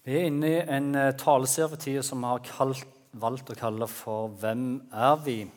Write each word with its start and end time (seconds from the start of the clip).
Vi 0.00 0.14
er 0.16 0.30
inne 0.30 0.48
i 0.48 0.60
en 0.64 0.94
eh, 0.96 1.10
taleserie 1.20 2.00
som 2.00 2.22
vi 2.24 2.28
har 2.30 2.40
kalt, 2.46 2.86
valgt 3.20 3.50
å 3.52 3.56
kalle 3.58 3.84
for 3.90 4.30
'Hvem 4.32 4.88
er 4.92 5.16
vi?' 5.24 5.50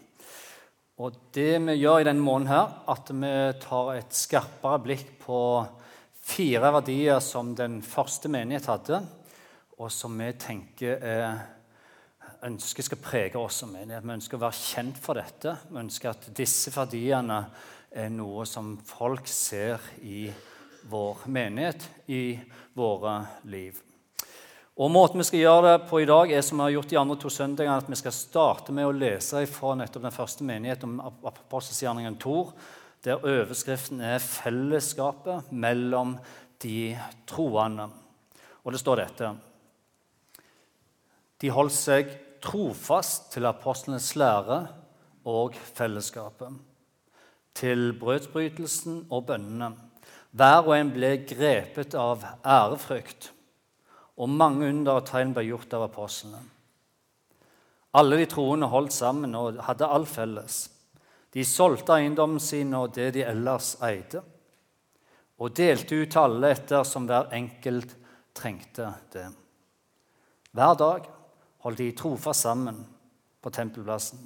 Og 1.00 1.16
det 1.34 1.62
vi 1.63 1.73
gjør 1.79 2.02
i 2.02 2.04
denne 2.04 2.21
måneden, 2.21 2.48
her, 2.48 2.74
at 2.88 3.08
vi 3.10 3.60
tar 3.62 3.94
et 3.94 4.12
skarpere 4.14 4.82
blikk 4.84 5.06
på 5.21 5.66
fire 6.21 6.74
verdier 6.76 7.20
som 7.20 7.56
den 7.56 7.82
første 7.82 8.29
menighet 8.29 8.68
hadde, 8.68 9.00
og 9.79 9.92
som 9.92 10.17
vi 10.19 10.31
tenker 10.33 10.99
er, 11.01 11.39
ønsker 12.44 12.83
skal 12.83 13.01
prege 13.01 13.39
oss 13.39 13.63
som 13.63 13.71
menighet. 13.71 14.03
Vi 14.03 14.13
ønsker 14.17 14.37
å 14.37 14.44
være 14.44 14.60
kjent 14.60 14.97
for 14.97 15.13
dette. 15.13 15.55
Vi 15.69 15.79
ønsker 15.79 16.09
at 16.09 16.27
disse 16.35 16.71
verdiene 16.75 17.45
er 17.91 18.09
noe 18.09 18.45
som 18.45 18.77
folk 18.77 19.25
ser 19.27 19.80
i 20.03 20.27
vår 20.91 21.25
menighet, 21.31 21.89
i 22.07 22.39
våre 22.75 23.21
liv. 23.45 23.92
Og 24.73 24.90
Måten 24.90 25.21
vi 25.21 25.25
skal 25.27 25.43
gjøre 25.43 25.66
det 25.67 25.85
på 25.85 25.99
i 26.02 26.05
dag, 26.09 26.31
er 26.34 26.41
som 26.41 26.57
vi 26.57 26.66
har 26.66 26.71
gjort 26.73 26.89
de 26.89 26.98
andre 26.98 27.16
to 27.21 27.29
søndagene, 27.29 27.75
at 27.77 27.89
vi 27.91 27.98
skal 27.99 28.16
starte 28.16 28.73
med 28.73 28.88
å 28.89 28.95
lese 28.95 29.43
fra 29.45 29.75
nettopp 29.77 30.07
den 30.07 30.15
første 30.15 30.45
menighet 30.48 30.85
om 30.88 30.95
apostelsgjerningen 31.29 32.17
Tor, 32.17 32.55
der 33.05 33.21
overskriften 33.21 34.01
er 34.01 34.17
'Fellesskapet 34.17 35.51
mellom 35.51 36.17
de 36.63 36.98
troende'. 37.27 37.91
Og 38.65 38.71
det 38.71 38.79
står 38.79 38.95
dette 38.95 39.35
De 41.41 41.49
holdt 41.49 41.73
seg 41.73 42.09
trofast 42.41 43.31
til 43.31 43.45
apostlenes 43.45 44.15
lære 44.15 44.67
og 45.26 45.53
fellesskapet, 45.53 46.49
til 47.53 47.93
brødsbrytelsen 47.99 49.07
og 49.12 49.26
bønnene. 49.26 49.76
Hver 50.31 50.65
og 50.65 50.77
en 50.77 50.91
ble 50.91 51.17
grepet 51.27 51.93
av 51.93 52.23
ærefrykt 52.45 53.34
og 54.17 54.30
mange 54.30 54.67
under 54.70 54.99
og 54.99 55.08
tegn 55.09 55.34
ble 55.34 55.45
gjort 55.48 55.73
av 55.73 55.88
apostlene. 55.88 56.41
Alle 57.98 58.18
de 58.18 58.27
troende 58.29 58.70
holdt 58.70 58.93
sammen 58.93 59.35
og 59.37 59.60
hadde 59.68 59.90
alt 59.90 60.10
felles. 60.10 60.60
De 61.34 61.46
solgte 61.46 61.96
eiendommen 61.98 62.41
sin 62.41 62.74
og 62.77 62.93
det 62.96 63.12
de 63.15 63.26
ellers 63.26 63.76
eide, 63.85 64.22
og 65.42 65.54
delte 65.58 65.98
ut 65.98 66.12
til 66.14 66.22
alle 66.22 66.52
etter 66.54 66.86
som 66.86 67.08
hver 67.10 67.34
enkelt 67.34 67.96
trengte 68.38 68.92
det. 69.14 69.26
Hver 70.54 70.78
dag 70.78 71.09
holdt 71.66 71.82
de 71.82 71.90
trofast 71.98 72.46
sammen 72.46 72.84
på 73.42 73.52
tempelplassen. 73.54 74.22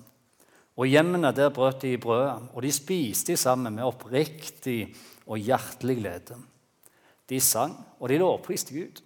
Og 0.77 0.85
i 0.85 0.93
hjemmene 0.93 1.31
der 1.33 1.49
brøt 1.53 1.81
de 1.81 1.95
brødet, 1.97 2.51
og 2.53 2.61
de 2.61 2.71
spiste 2.75 3.37
sammen 3.39 3.79
med 3.79 3.87
oppriktig 3.87 4.93
og 5.25 5.39
hjertelig 5.39 5.97
glede. 6.01 6.37
De 7.27 7.39
sang, 7.41 7.73
og 7.99 8.11
de 8.11 8.19
lovpriste 8.21 8.75
Gud 8.75 9.01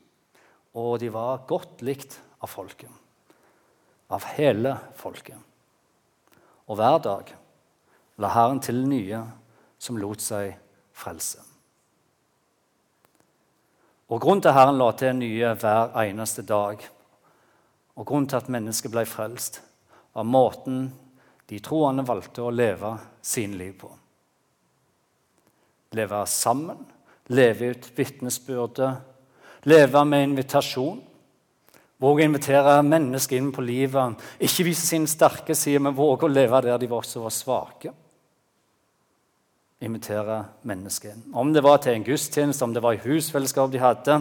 og 0.77 0.99
de 1.01 1.09
var 1.11 1.43
godt 1.49 1.83
likt 1.83 2.17
av 2.39 2.51
folket. 2.51 2.89
Av 4.11 4.25
hele 4.35 4.75
folket. 4.99 5.37
Og 6.67 6.77
hver 6.79 6.99
dag 7.03 7.31
la 8.21 8.31
Herren 8.31 8.61
til 8.63 8.83
nye 8.87 9.21
som 9.81 9.97
lot 9.99 10.21
seg 10.23 10.53
frelse. 10.95 11.41
Og 14.11 14.19
Grunnen 14.19 14.43
til 14.43 14.51
at 14.51 14.57
Herren 14.59 14.79
la 14.79 14.89
til 14.99 15.15
nye 15.15 15.53
hver 15.55 15.93
eneste 16.03 16.43
dag, 16.43 16.81
og 17.95 18.07
grunnen 18.07 18.27
til 18.27 18.41
at 18.41 18.49
mennesket 18.51 18.91
ble 18.91 19.05
frelst, 19.07 19.61
var 20.11 20.27
måten 20.27 20.89
de 21.47 21.59
troende 21.63 22.03
valgte 22.07 22.43
å 22.43 22.51
leve 22.51 22.95
sin 23.23 23.55
liv 23.59 23.73
på. 23.79 23.89
Leve 25.95 26.21
sammen, 26.27 26.83
leve 27.31 27.71
ut 27.71 27.87
vitnesbyrdet 27.95 28.91
Leve 29.63 30.05
med 30.05 30.23
invitasjon. 30.23 31.01
Våge 32.01 32.23
å 32.23 32.25
invitere 32.25 32.79
mennesker 32.81 33.37
inn 33.37 33.51
på 33.53 33.61
livet. 33.61 34.21
Ikke 34.41 34.65
vise 34.65 34.87
sin 34.87 35.05
sterke 35.09 35.53
side, 35.53 35.83
men 35.85 35.97
våge 35.97 36.25
å 36.25 36.31
leve 36.31 36.63
der 36.65 36.81
de 36.81 36.89
også 36.89 37.21
var 37.21 37.35
svake. 37.35 37.91
Invitere 39.85 40.39
mennesker 40.65 41.13
inn. 41.13 41.27
Om 41.33 41.53
det 41.53 41.61
var 41.65 41.81
til 41.81 41.93
en 41.93 42.05
gudstjeneste, 42.05 42.65
om 42.65 42.73
det 42.73 42.81
var 42.81 42.97
i 42.97 43.03
husfellesskap 43.05 43.69
de 43.73 43.81
hadde, 43.81 44.17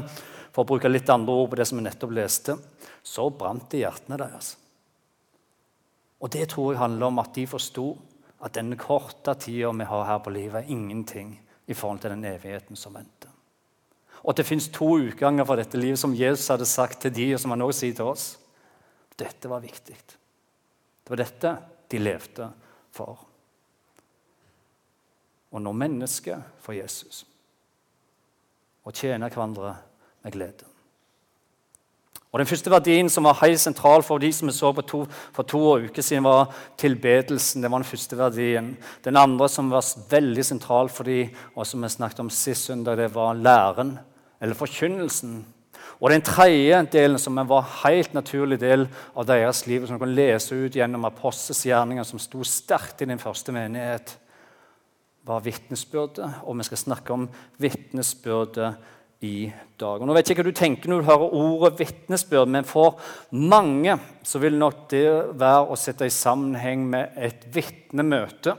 for 0.53 0.65
å 0.65 0.69
bruke 0.73 0.91
litt 0.91 1.09
andre 1.12 1.33
ord 1.33 1.53
på 1.53 1.61
det 1.61 1.69
som 1.69 1.81
vi 1.81 1.87
nettopp 1.87 2.12
leste, 2.17 2.56
så 3.03 3.29
brant 3.33 3.69
det 3.71 3.81
i 3.81 3.84
hjertene 3.84 4.19
deres. 4.21 4.55
Og 6.21 6.33
det 6.33 6.49
tror 6.53 6.75
jeg 6.75 6.83
handler 6.83 7.09
om 7.09 7.21
at 7.23 7.33
de 7.37 7.47
forsto 7.49 7.87
at 8.45 8.56
denne 8.56 8.77
korte 8.81 9.34
tida 9.41 9.73
vi 9.77 9.89
har 9.89 10.06
her 10.09 10.21
på 10.25 10.33
livet, 10.33 10.65
er 10.65 10.73
ingenting 10.73 11.34
i 11.69 11.77
forhold 11.77 12.00
til 12.00 12.15
den 12.17 12.25
evigheten 12.25 12.77
som 12.77 12.97
venter. 12.97 13.19
Og 14.22 14.32
at 14.32 14.41
det 14.41 14.48
fins 14.48 14.69
to 14.72 14.92
utganger 15.00 15.47
for 15.48 15.60
dette 15.60 15.81
livet, 15.81 15.98
som 15.98 16.14
Jesus 16.16 16.48
hadde 16.53 16.69
sagt 16.69 17.00
til 17.03 17.14
de, 17.14 17.32
og 17.34 17.41
som 17.41 17.54
han 17.54 17.64
også 17.64 17.84
sier 17.84 17.97
til 17.97 18.10
oss. 18.10 18.26
Dette 19.20 19.48
var 19.48 19.64
viktig. 19.64 19.97
Det 19.97 21.12
var 21.12 21.22
dette 21.22 21.56
de 21.91 22.00
levde 22.00 22.50
for. 22.94 23.26
Og 25.50 25.62
når 25.62 25.78
mennesket 25.86 26.60
for 26.62 26.76
Jesus 26.76 27.25
og 28.86 28.94
tjener 28.97 29.32
hverandre 29.32 29.75
med 30.25 30.32
glede. 30.32 30.69
Og 32.31 32.38
Den 32.38 32.47
første 32.47 32.70
verdien 32.70 33.08
som 33.10 33.26
var 33.26 33.41
helt 33.41 33.58
sentral 33.58 34.04
for 34.06 34.22
de 34.22 34.28
som 34.32 34.47
vi 34.47 34.54
så 34.54 34.70
to, 34.87 35.00
for 35.34 35.42
to 35.42 35.60
uker 35.82 36.02
siden, 36.02 36.25
var 36.25 36.52
tilbedelsen. 36.78 37.62
Det 37.62 37.70
var 37.70 37.82
den 37.82 37.91
første 37.91 38.19
verdien. 38.19 38.76
Den 39.02 39.16
andre 39.16 39.48
som 39.48 39.70
var 39.70 39.82
veldig 40.10 40.44
sentral 40.47 40.88
for 40.88 41.04
de, 41.04 41.28
og 41.56 41.66
som 41.66 41.82
vi 41.82 41.91
snakket 41.91 42.20
om 42.20 42.31
sist 42.31 42.70
søndag, 42.70 42.97
det 42.97 43.10
var 43.14 43.34
læren 43.34 43.98
eller 44.41 44.56
forkynnelsen. 44.56 45.41
Og 46.01 46.09
den 46.11 46.25
tredje 46.25 46.78
delen, 46.93 47.19
som 47.21 47.37
var 47.37 47.61
en 47.61 47.75
helt 47.83 48.15
naturlig 48.17 48.56
del 48.62 48.87
av 49.12 49.27
deres 49.28 49.67
liv, 49.69 49.84
som 49.84 49.99
du 49.99 50.03
kan 50.03 50.15
lese 50.17 50.56
ut 50.56 50.77
gjennom 50.77 51.05
apostels 51.05 51.61
gjerninger, 51.69 52.06
som 52.09 52.23
sto 52.23 52.41
sterkt 52.47 53.03
i 53.05 53.09
den 53.11 53.21
første 53.21 53.53
menighet, 53.53 54.15
var 55.29 55.45
vitnesbyrdet. 55.45 56.41
Og 56.49 56.56
vi 56.56 56.67
skal 56.71 56.81
snakke 56.81 57.12
om 57.12 57.29
vitnesbyrdet 57.61 58.73
i 59.21 59.50
dag. 59.77 60.00
Og 60.00 60.09
nå 60.09 60.17
vet 60.17 60.25
jeg 60.25 60.39
ikke 60.39 60.47
hva 60.47 60.55
du 60.55 60.56
tenker 60.56 60.89
når 60.89 61.03
du 61.03 61.11
hører 61.11 61.34
ordet 61.37 61.83
vitnesbyrd, 61.83 62.49
men 62.49 62.65
for 62.65 62.97
mange 63.37 63.99
så 64.25 64.41
vil 64.41 64.56
nok 64.56 64.87
det 64.95 65.05
være 65.37 65.69
å 65.69 65.77
sette 65.77 66.09
i 66.09 66.15
sammenheng 66.15 66.87
med 66.89 67.21
et 67.21 67.45
vitnemøte 67.53 68.56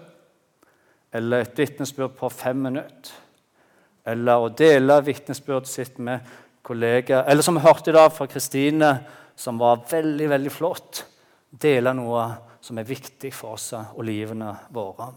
eller 1.18 1.42
et 1.42 1.58
vitnesbyrd 1.58 2.14
på 2.20 2.30
fem 2.30 2.62
minutter 2.70 3.18
eller 4.06 4.42
å 4.42 4.52
dele 4.58 5.00
vitnesbyrdet 5.06 5.70
sitt 5.70 6.00
med 6.02 6.26
kollegaer. 6.66 7.26
Eller 7.30 7.46
som 7.46 7.58
vi 7.58 7.66
hørte 7.66 7.92
i 7.92 7.96
dag 7.96 8.10
fra 8.14 8.28
Kristine, 8.30 8.92
som 9.36 9.60
var 9.62 9.84
veldig 9.90 10.30
veldig 10.30 10.54
flott. 10.54 11.04
Dele 11.52 11.94
noe 11.98 12.26
som 12.62 12.78
er 12.78 12.88
viktig 12.88 13.34
for 13.34 13.58
oss 13.58 13.72
og 13.76 14.04
livene 14.06 14.54
våre. 14.74 15.10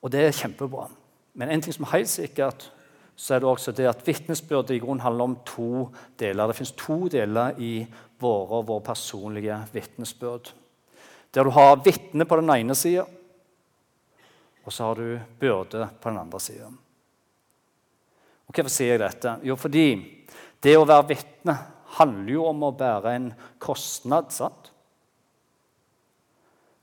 Og 0.00 0.12
det 0.12 0.24
er 0.26 0.36
kjempebra. 0.36 0.86
Men 1.36 1.52
en 1.52 1.62
ting 1.62 1.74
som 1.74 1.86
er 1.86 1.98
helt 1.98 2.12
sikkert, 2.12 2.68
så 3.20 3.34
er 3.36 3.42
det 3.42 3.50
også 3.50 3.72
det 3.76 3.88
at 3.88 4.06
vitnesbyrdet 4.06 4.76
i 4.76 4.80
grunnen 4.80 5.04
handler 5.04 5.28
om 5.28 5.36
to 5.44 5.88
deler. 6.18 6.48
Det 6.48 6.56
fins 6.56 6.72
to 6.72 7.02
deler 7.12 7.58
i 7.60 7.84
våre 8.20 8.60
og 8.60 8.68
vår 8.68 8.80
personlige 8.84 9.58
vitnesbyrd. 9.74 10.52
Der 11.34 11.44
du 11.44 11.52
har 11.54 11.82
vitne 11.84 12.24
på 12.26 12.40
den 12.40 12.52
ene 12.54 12.74
sida, 12.74 13.04
og 14.64 14.72
så 14.72 14.88
har 14.88 15.00
du 15.00 15.20
byrde 15.40 15.88
på 16.00 16.10
den 16.10 16.20
andre 16.20 16.40
sida. 16.40 16.70
Og 18.50 18.56
Hvorfor 18.56 18.72
sier 18.74 18.96
jeg 18.96 19.04
dette? 19.04 19.36
Jo, 19.46 19.54
fordi 19.54 19.86
det 20.58 20.72
å 20.74 20.82
være 20.82 21.12
vitne 21.12 21.54
handler 22.00 22.32
jo 22.34 22.46
om 22.50 22.64
å 22.66 22.72
bære 22.74 23.12
en 23.14 23.28
kostnad. 23.62 24.32
sant? 24.34 24.72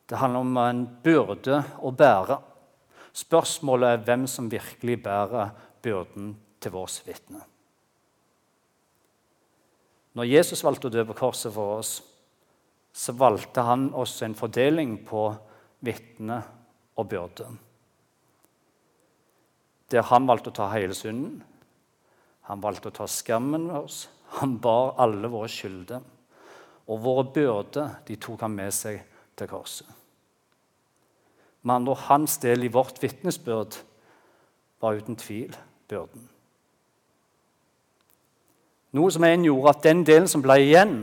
Det 0.07 0.15
handler 0.15 0.39
om 0.39 0.57
en 0.61 0.85
byrde 1.03 1.57
å 1.83 1.91
bære. 1.91 2.37
Spørsmålet 3.11 3.89
er 3.89 4.05
hvem 4.07 4.23
som 4.31 4.47
virkelig 4.47 4.95
bærer 5.03 5.51
byrden 5.83 6.37
til 6.63 6.71
vårt 6.71 7.01
vitne. 7.03 7.43
Når 10.15 10.31
Jesus 10.31 10.63
valgte 10.63 10.87
å 10.87 10.95
dø 10.95 11.03
på 11.03 11.17
korset 11.19 11.51
for 11.51 11.81
oss, 11.81 11.99
så 12.95 13.11
valgte 13.11 13.61
han 13.61 13.89
også 13.91 14.23
en 14.25 14.39
fordeling 14.39 14.95
på 15.03 15.27
vitne 15.83 16.39
og 16.95 17.11
byrde. 17.11 17.51
Der 19.91 20.07
han 20.07 20.31
valgte 20.31 20.55
å 20.55 20.59
ta 20.63 20.71
hele 20.71 20.95
synden, 20.95 21.43
han 22.47 22.63
valgte 22.63 22.91
å 22.91 22.95
ta 22.95 23.07
skammen 23.11 23.67
med 23.67 23.75
oss. 23.81 24.05
Han 24.39 24.57
bar 24.63 24.95
alle 25.03 25.29
våre 25.31 25.49
skylder. 25.51 26.03
Og 26.87 27.03
våre 27.03 27.27
byrder 27.35 27.99
de 28.07 28.15
tok 28.15 28.45
han 28.45 28.55
med 28.55 28.73
seg 28.75 29.01
til 29.37 29.49
korset. 29.51 29.87
Andre 31.67 31.91
ord, 31.91 32.05
hans 32.07 32.37
del 32.39 32.63
i 32.63 32.71
vårt 32.71 33.01
vitnesbyrd 33.03 33.75
var 34.79 34.95
uten 34.95 35.17
tvil 35.19 35.51
byrden. 35.91 36.23
Noe 38.95 39.11
som 39.11 39.25
en 39.27 39.43
gjorde 39.43 39.73
at 39.73 39.83
den 39.83 40.05
delen 40.07 40.29
som 40.31 40.43
ble 40.45 40.55
igjen, 40.63 40.95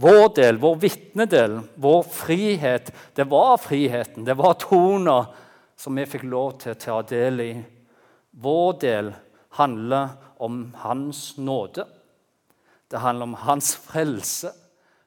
vår 0.00 0.30
del, 0.36 0.58
vår 0.60 0.78
vitnedel, 0.80 1.58
vår 1.76 2.02
frihet, 2.08 2.88
det 3.16 3.28
var 3.28 3.56
friheten, 3.60 4.24
det 4.24 4.36
var 4.36 4.56
toner 4.60 5.28
som 5.76 5.96
vi 5.96 6.08
fikk 6.08 6.24
lov 6.28 6.56
til 6.60 6.72
å 6.72 6.80
ta 6.80 6.98
del 7.04 7.44
i. 7.44 7.52
Vår 8.36 8.72
del 8.80 9.12
handler 9.56 10.16
om 10.38 10.74
Hans 10.76 11.36
nåde 11.38 11.86
Det 12.90 12.98
handler 13.02 13.26
om 13.26 13.34
hans 13.34 13.74
frelse. 13.76 14.52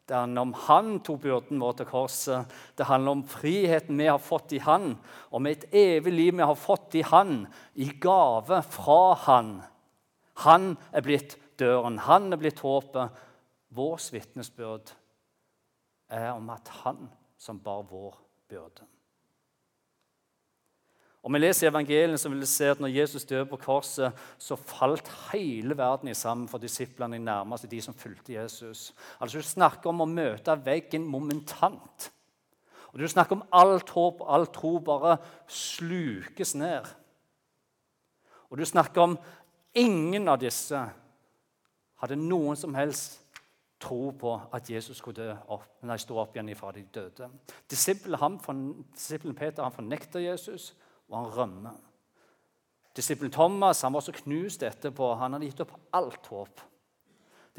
Det 0.10 0.16
handler 0.16 0.42
om 0.42 0.54
han 0.66 0.88
tok 1.06 1.22
byrden 1.22 1.62
vår 1.62 1.76
til 1.78 1.88
korset. 1.88 2.56
Det 2.76 2.88
handler 2.90 3.12
om 3.12 3.22
friheten 3.24 4.00
vi 4.02 4.10
har 4.10 4.20
fått 4.20 4.56
i 4.58 4.60
han, 4.60 4.98
om 5.32 5.46
et 5.48 5.68
evig 5.72 6.14
liv 6.14 6.36
vi 6.36 6.48
har 6.50 6.58
fått 6.58 6.98
i 6.98 7.04
han, 7.06 7.46
i 7.78 7.92
gave 8.02 8.62
fra 8.74 9.14
han. 9.28 9.54
Han 10.44 10.74
er 10.92 11.06
blitt 11.06 11.38
døren, 11.62 12.02
han 12.04 12.34
er 12.34 12.42
blitt 12.42 12.60
håpet. 12.66 13.16
Vårt 13.70 14.10
vitnesbyrd 14.12 14.96
er 16.10 16.32
om 16.34 16.50
at 16.50 16.68
han 16.82 17.06
som 17.38 17.62
bar 17.62 17.86
vår 17.88 18.18
byrde. 18.50 18.88
Om 21.24 21.36
vi 21.36 21.42
leser 21.42 21.68
evangeliet, 21.68 22.20
så 22.22 22.30
vil 22.32 22.40
vi 22.40 22.48
se 22.48 22.70
at 22.72 22.80
når 22.80 22.94
Jesus 22.96 23.26
døde 23.28 23.48
på 23.50 23.60
korset, 23.60 24.16
så 24.40 24.56
falt 24.56 25.10
hele 25.32 25.76
verden 25.78 26.08
i 26.08 26.16
sammen 26.16 26.48
for 26.48 26.64
disiplene 26.64 27.18
i 27.20 27.24
nærmeste, 27.24 27.68
de 27.68 27.82
som 27.84 27.94
fulgte 27.94 28.38
Jesus. 28.38 28.94
Altså 29.20 29.38
Du 29.42 29.44
snakker 29.44 29.92
om 29.92 30.06
å 30.06 30.08
møte 30.08 30.56
veggen 30.64 31.08
momentant. 31.08 32.12
Og 32.94 33.00
Du 33.00 33.08
snakker 33.08 33.36
om 33.36 33.44
alt 33.52 33.90
håp 33.90 34.24
og 34.24 34.34
all 34.34 34.48
tro 34.48 34.78
bare 34.80 35.18
slukes 35.48 36.56
ned. 36.56 36.88
Og 38.50 38.58
du 38.58 38.66
snakker 38.66 39.02
om 39.02 39.18
ingen 39.78 40.28
av 40.28 40.40
disse 40.42 40.80
hadde 42.02 42.18
noen 42.18 42.58
som 42.58 42.74
helst 42.74 43.20
tro 43.80 44.10
på 44.12 44.34
at 44.56 44.70
Jesus 44.70 44.98
skulle 44.98 45.38
opp, 45.48 45.68
nei, 45.88 45.98
stå 46.02 46.18
opp 46.20 46.36
igjen 46.36 46.50
fra 46.58 46.72
de 46.76 46.84
døde. 46.84 47.30
Disippelen 47.70 49.38
Peter 49.38 49.64
han 49.64 49.76
fornekter 49.76 50.24
Jesus 50.24 50.74
og 51.10 51.18
han 51.18 51.32
rømmer. 51.36 51.78
Disippelen 52.96 53.32
Thomas 53.34 53.84
han 53.86 53.94
var 53.94 54.04
så 54.04 54.14
knust 54.16 54.64
etterpå. 54.66 55.14
Han 55.20 55.36
hadde 55.36 55.50
gitt 55.50 55.64
opp 55.64 55.76
alt 55.96 56.26
håp. 56.32 56.66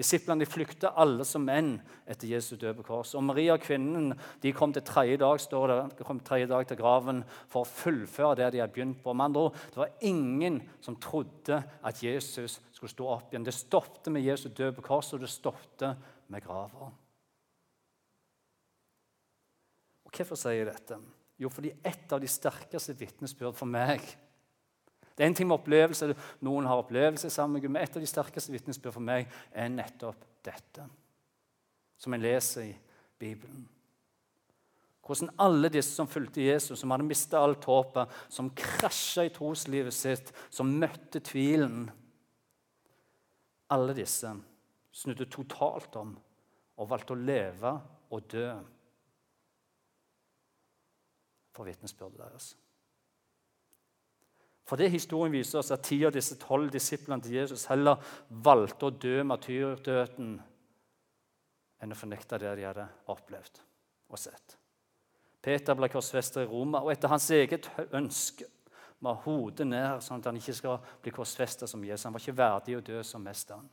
Disiplene 0.00 0.46
flykta 0.48 0.94
alle 1.02 1.26
som 1.28 1.42
menn 1.44 1.74
etter 2.08 2.30
Jesu 2.30 2.54
på 2.56 2.84
korset. 2.86 3.18
Og 3.18 3.24
Maria 3.26 3.56
og 3.56 3.64
kvinnen 3.64 4.14
de 4.40 4.52
kom 4.56 4.72
til 4.72 4.84
tredje 4.86 5.18
dag, 5.20 5.40
står 5.42 5.66
det, 5.68 5.78
de 5.98 6.06
kom 6.06 6.22
tredje 6.24 6.48
dag 6.48 6.64
til 6.68 6.78
graven 6.78 7.20
for 7.50 7.66
å 7.66 7.68
fullføre 7.68 8.38
det 8.38 8.52
de 8.54 8.62
hadde 8.62 8.72
begynt 8.72 9.02
på. 9.02 9.12
Ord, 9.12 9.54
Det 9.68 9.76
var 9.76 9.92
ingen 10.00 10.62
som 10.80 10.96
trodde 10.96 11.62
at 11.82 12.02
Jesus 12.02 12.60
skulle 12.72 12.94
stå 12.94 13.08
opp 13.12 13.32
igjen. 13.34 13.44
Det 13.44 13.54
stoppet 13.54 14.12
med 14.12 14.24
Jesu 14.24 14.48
på 14.48 14.82
korset, 14.82 15.14
og 15.14 15.20
det 15.20 15.28
stoppet 15.28 15.96
med 16.28 16.42
grava. 16.42 16.92
Og 20.06 20.10
Hvorfor 20.16 20.36
sier 20.36 20.64
jeg 20.64 20.70
dette? 20.70 21.19
Jo, 21.40 21.48
fordi 21.48 21.72
et 21.86 22.12
av 22.12 22.20
de 22.20 22.28
sterkeste 22.28 22.94
vitnesbyrd 23.00 23.56
for 23.56 23.70
meg 23.70 24.04
Det 25.16 25.24
er 25.24 25.28
en 25.28 25.36
ting 25.36 25.48
med 25.48 25.58
opplevelse, 25.58 26.14
noen 26.44 26.68
har 26.68 26.80
opplevelse 26.80 27.28
sammen 27.32 27.58
med 27.58 27.64
Gud, 27.64 27.72
men 27.74 27.82
et 27.82 27.96
av 27.96 28.00
de 28.00 28.08
sterkeste 28.08 28.52
vitnesbyrd 28.54 28.94
for 28.94 29.04
meg 29.04 29.26
er 29.52 29.68
nettopp 29.68 30.22
dette, 30.46 30.86
som 32.00 32.16
jeg 32.16 32.24
leser 32.24 32.70
i 32.70 32.72
Bibelen. 33.20 33.66
Hvordan 35.04 35.32
alle 35.42 35.68
disse 35.74 35.92
som 35.92 36.08
fulgte 36.08 36.44
Jesus, 36.44 36.78
som 36.80 36.94
hadde 36.94 37.04
mista 37.04 37.42
alt 37.42 37.66
håpet, 37.68 38.12
som 38.32 38.48
krasja 38.56 39.26
i 39.26 39.32
troslivet 39.34 39.92
sitt, 39.96 40.32
som 40.48 40.70
møtte 40.80 41.20
tvilen 41.26 41.88
Alle 43.70 43.94
disse 43.94 44.32
snudde 44.90 45.28
totalt 45.30 45.94
om 46.00 46.14
og 46.80 46.88
valgte 46.90 47.14
å 47.14 47.20
leve 47.20 47.74
og 48.10 48.24
dø 48.32 48.48
for 51.54 51.68
vitnesbyrdet 51.68 52.20
deres. 52.20 52.50
For 54.70 54.78
det 54.78 54.92
Historien 54.92 55.34
viser 55.34 55.58
oss 55.58 55.72
at 55.74 55.82
ti 55.82 55.98
av 56.06 56.14
disse 56.14 56.36
tolv 56.38 56.70
disiplene 56.70 57.24
til 57.24 57.40
Jesus 57.40 57.66
heller 57.72 57.98
valgte 58.30 58.86
å 58.86 58.94
dø 58.94 59.16
martyrdøden 59.26 60.36
enn 61.80 61.94
å 61.94 61.98
fornekte 61.98 62.38
det 62.38 62.54
de 62.60 62.68
hadde 62.68 62.86
opplevd 63.10 63.62
og 64.12 64.20
sett. 64.20 64.56
Peter 65.40 65.74
ble 65.74 65.88
korsfestet 65.88 66.44
i 66.44 66.48
Roma, 66.50 66.82
og 66.84 66.92
etter 66.92 67.10
hans 67.10 67.26
eget 67.32 67.70
ønske 67.96 68.46
med 69.00 69.22
hodet 69.24 69.66
ned, 69.66 70.02
sånn 70.04 70.20
at 70.20 70.28
han 70.28 70.38
ikke 70.38 70.54
skal 70.56 70.78
bli 71.00 71.12
korsfestet 71.16 71.70
som 71.70 71.84
Jesus. 71.84 72.04
Han 72.04 72.14
var 72.14 72.22
ikke 72.22 72.36
verdig 72.36 72.76
å 72.76 72.84
dø 72.84 73.00
som 73.06 73.24
mesteren. 73.24 73.68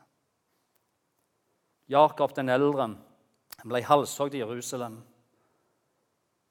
Jakob 1.92 2.34
den 2.36 2.52
eldre 2.52 2.88
ble 3.68 3.84
halshogd 3.84 4.36
i 4.36 4.42
Jerusalem. 4.42 5.02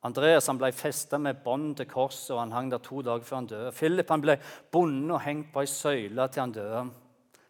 Andreas 0.06 0.46
han 0.46 0.58
ble 0.60 0.70
festa 0.76 1.18
med 1.18 1.40
bånd 1.42 1.74
til 1.78 1.88
korset, 1.90 2.30
og 2.34 2.44
han 2.44 2.54
hang 2.54 2.70
der 2.70 2.82
to 2.84 3.00
dager 3.02 3.26
før 3.26 3.40
han 3.40 3.50
døde. 3.50 3.72
Philip 3.74 4.12
han 4.12 4.22
ble 4.22 4.38
bundet 4.72 5.16
og 5.16 5.24
hengt 5.24 5.52
på 5.54 5.64
ei 5.64 5.70
søyle 5.70 6.28
til 6.30 6.44
han 6.44 6.54
døde. 6.54 6.84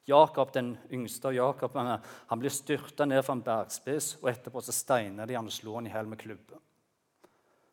Jakob, 0.06 0.53
den 0.55 0.76
yngste 0.94 1.32
Jakob, 1.35 1.75
han 1.75 2.41
ble 2.41 2.53
styrta 2.53 3.05
ned 3.08 3.25
fra 3.26 3.35
en 3.35 3.43
bergspiss, 3.44 4.14
og 4.23 4.31
etterpå 4.31 4.62
så 4.62 4.75
steina 4.75 5.26
de 5.26 5.35
han 5.35 5.50
og 5.50 5.55
slo 5.55 5.75
han 5.76 5.88
i 5.88 5.93
hjel 5.93 6.06
med 6.08 6.20
klubbe. 6.23 6.61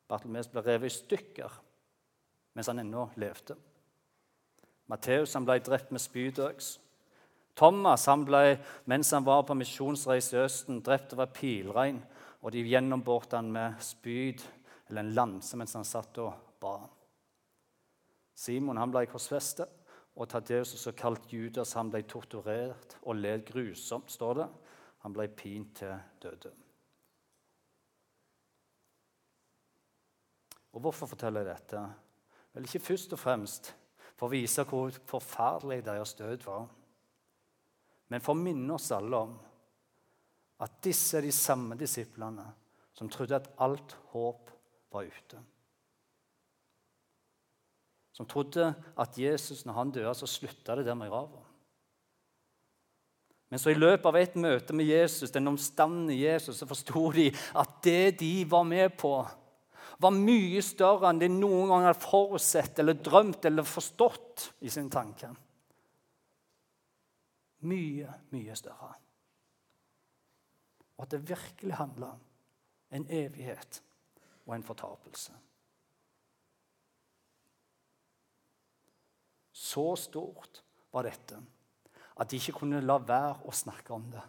Bartolomeus 0.10 0.50
ble 0.52 0.66
revet 0.66 0.92
i 0.92 0.98
stykker 0.98 1.62
mens 2.54 2.70
han 2.70 2.82
ennå 2.84 3.08
levde. 3.18 3.56
Matteus 4.92 5.34
ble 5.42 5.58
drept 5.64 5.94
med 5.94 6.02
spydøks. 6.02 6.68
Thomas 7.58 8.06
han 8.10 8.26
ble, 8.26 8.58
mens 8.90 9.10
han 9.14 9.26
var 9.26 9.46
på 9.48 9.56
misjonsreise 9.58 10.36
i 10.36 10.42
Østen, 10.44 10.82
drept 10.86 11.14
av 11.16 11.32
pilregn, 11.34 12.02
og 12.42 12.54
de 12.54 12.66
gjennomborte 12.66 13.40
han 13.40 13.50
med 13.54 13.80
spyd 13.82 14.42
eller 14.94 15.08
en 15.08 15.16
lanse 15.18 15.58
mens 15.58 15.74
han 15.74 15.88
satt 15.88 16.18
og 16.22 16.58
ba. 16.62 16.76
Simon 18.38 18.78
han 18.78 18.92
ble 18.94 19.08
korsfestet, 19.10 19.80
og 20.14 20.30
Tadeus, 20.30 20.76
også 20.76 20.92
kalt 20.94 21.32
Judas, 21.34 21.72
han 21.74 21.90
ble 21.90 22.04
torturert 22.06 23.00
og 23.02 23.18
led 23.18 23.48
grusomt, 23.48 24.12
står 24.14 24.36
det. 24.38 24.46
Han 25.02 25.16
ble 25.16 25.26
pint 25.34 25.72
til 25.80 25.96
døde. 26.22 26.52
Og 30.74 30.86
Hvorfor 30.86 31.10
forteller 31.10 31.42
jeg 31.42 31.50
dette? 31.56 31.82
Vel, 32.54 32.70
Ikke 32.70 32.86
først 32.92 33.18
og 33.18 33.22
fremst 33.22 33.74
for 34.14 34.30
å 34.30 34.34
vise 34.36 34.66
hvor 34.70 34.94
forferdelig 35.10 35.82
deres 35.90 36.14
død 36.22 36.46
var, 36.46 36.70
men 38.14 38.22
for 38.22 38.38
å 38.38 38.44
minne 38.46 38.78
oss 38.78 38.92
alle 38.94 39.18
om 39.26 39.34
at 40.62 40.78
disse 40.86 41.18
er 41.18 41.26
de 41.26 41.34
samme 41.34 41.74
disiplene 41.80 42.46
som 42.94 43.10
trodde 43.10 43.40
at 43.40 43.50
alt 43.66 43.96
håp 44.14 44.54
var 44.94 45.10
ute. 45.10 45.40
Som 48.14 48.30
trodde 48.30 48.70
at 49.00 49.18
Jesus, 49.18 49.66
når 49.66 49.74
han 49.74 49.92
døde, 49.92 50.14
så 50.16 50.30
slutta 50.30 50.76
det 50.78 50.86
der 50.86 50.98
med 50.98 51.10
grava. 51.10 51.42
Men 53.50 53.62
så 53.62 53.70
i 53.70 53.78
løpet 53.78 54.06
av 54.10 54.18
et 54.18 54.36
møte 54.38 54.74
med 54.74 54.88
Jesus, 54.90 55.32
den 55.34 55.50
omstandende 55.52 56.16
Jesus, 56.18 56.58
så 56.58 56.66
forsto 56.70 57.12
de 57.14 57.28
at 57.58 57.80
det 57.86 58.20
de 58.22 58.32
var 58.50 58.66
med 58.66 58.96
på, 58.98 59.16
var 60.02 60.14
mye 60.16 60.62
større 60.66 61.10
enn 61.10 61.22
de 61.22 61.30
noen 61.30 61.70
gang 61.70 61.86
hadde 61.86 62.02
forutsett 62.02 62.82
eller 62.82 62.98
drømt 62.98 63.46
eller 63.46 63.68
forstått 63.68 64.48
i 64.66 64.74
sin 64.74 64.90
tanke. 64.94 65.30
Mye, 67.70 68.10
mye 68.34 68.58
større. 68.58 68.90
Og 70.98 71.06
at 71.06 71.14
det 71.14 71.22
virkelig 71.30 71.78
handla 71.78 72.10
om 72.16 72.26
en 72.94 73.06
evighet 73.10 73.82
og 74.46 74.56
en 74.56 74.66
fortapelse. 74.66 75.34
Så 79.54 79.88
stort 79.98 80.64
var 80.94 81.08
dette 81.08 81.40
at 82.14 82.30
de 82.30 82.38
ikke 82.38 82.60
kunne 82.60 82.84
la 82.86 83.00
være 83.02 83.48
å 83.50 83.54
snakke 83.56 83.94
om 83.96 84.06
det. 84.14 84.22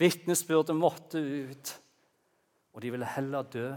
Vitnesbyrdet 0.00 0.74
måtte 0.74 1.20
ut, 1.20 1.74
og 2.74 2.82
de 2.82 2.90
ville 2.90 3.10
heller 3.14 3.46
dø 3.46 3.68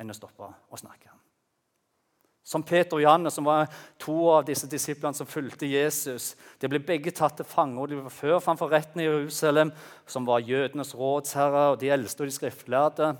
enn 0.00 0.12
å 0.12 0.16
stoppe 0.16 0.48
å 0.48 0.80
snakke. 0.80 1.12
Som 2.50 2.64
Peter 2.64 2.96
og 2.96 3.04
Janne, 3.04 3.30
som 3.30 3.44
var 3.44 3.68
to 4.00 4.14
av 4.32 4.46
disse 4.48 4.66
disiplene 4.70 5.14
som 5.14 5.28
fulgte 5.28 5.68
Jesus. 5.68 6.32
De 6.58 6.70
ble 6.72 6.80
begge 6.82 7.12
tatt 7.14 7.36
til 7.38 7.46
fange, 7.46 7.76
og 7.78 7.90
de 7.90 8.00
var 8.00 8.14
før 8.14 8.40
framfor 8.42 8.72
retten 8.72 9.02
i 9.02 9.06
Jerusalem, 9.06 9.74
som 10.08 10.24
var 10.26 10.40
jødenes 10.48 10.94
rådsherre 10.96 11.66
og 11.74 11.78
de 11.82 11.92
eldste 11.92 12.24
og 12.24 12.30
de 12.30 12.36
skriftlærde. 12.38 13.12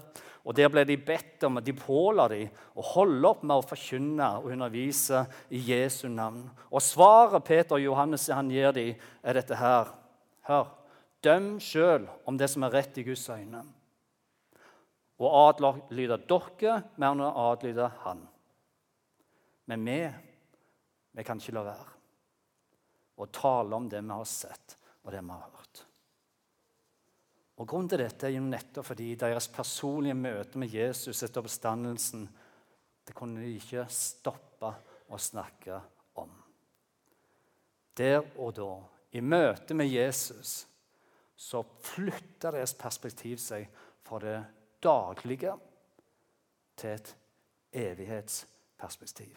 Og 0.44 0.56
Der 0.56 0.70
ble 0.72 0.84
de 0.88 0.96
bedt 0.96 1.44
om, 1.44 1.60
de 1.60 1.72
påla 1.76 2.28
de 2.32 2.46
å 2.74 2.84
holde 2.94 3.28
opp 3.28 3.42
med 3.44 3.60
å 3.60 3.66
forkynne 3.66 4.28
og 4.38 4.48
undervise 4.54 5.26
i 5.52 5.60
Jesu 5.70 6.08
navn. 6.08 6.46
Og 6.72 6.80
svaret 6.82 7.44
Peter 7.44 7.76
og 7.76 7.84
Johannes 7.84 8.28
han 8.32 8.50
gir 8.50 8.72
dem, 8.72 8.96
er 9.22 9.36
dette 9.36 9.58
her. 9.60 9.92
Hør. 10.48 10.72
Døm 11.20 11.58
sjøl 11.60 12.08
om 12.24 12.38
det 12.40 12.48
som 12.48 12.64
er 12.64 12.72
rett 12.72 12.96
i 12.96 13.04
Guds 13.04 13.26
øyne. 13.28 13.60
Og 15.20 15.36
adlyde 15.36 16.16
dere 16.24 16.80
mer 16.96 17.12
enn 17.12 17.26
å 17.26 17.32
adlyde 17.50 17.90
Han. 18.06 18.24
Men 19.68 19.84
vi, 19.84 20.00
vi 21.12 21.24
kan 21.26 21.38
ikke 21.38 21.58
la 21.58 21.66
være 21.68 21.90
å 23.20 23.26
tale 23.28 23.76
om 23.76 23.88
det 23.88 24.00
vi 24.00 24.16
har 24.16 24.24
sett, 24.24 24.78
og 25.04 25.12
det 25.12 25.20
vi 25.20 25.34
har 25.34 25.44
hørt. 25.44 25.59
Og 27.60 27.68
Grunnen 27.68 27.90
til 27.92 28.00
dette 28.00 28.24
er 28.24 28.38
jo 28.38 28.44
nettopp 28.44 28.86
fordi 28.88 29.10
deres 29.20 29.50
personlige 29.52 30.16
møte 30.16 30.60
med 30.60 30.72
Jesus 30.72 31.20
etter 31.26 31.42
oppstandelsen 31.42 32.24
det 33.04 33.16
kunne 33.16 33.42
de 33.42 33.50
ikke 33.58 33.84
stoppe 33.92 34.70
å 35.10 35.18
snakke 35.20 35.80
om. 36.22 36.30
Der 37.98 38.22
og 38.38 38.54
da, 38.56 38.70
i 39.12 39.20
møte 39.20 39.74
med 39.76 39.90
Jesus, 39.90 40.62
så 41.36 41.60
flytta 41.84 42.52
deres 42.54 42.76
perspektiv 42.78 43.40
seg 43.42 43.66
fra 44.06 44.22
det 44.22 44.38
daglige 44.84 45.56
til 46.80 46.94
et 46.94 47.12
evighetsperspektiv. 47.82 49.34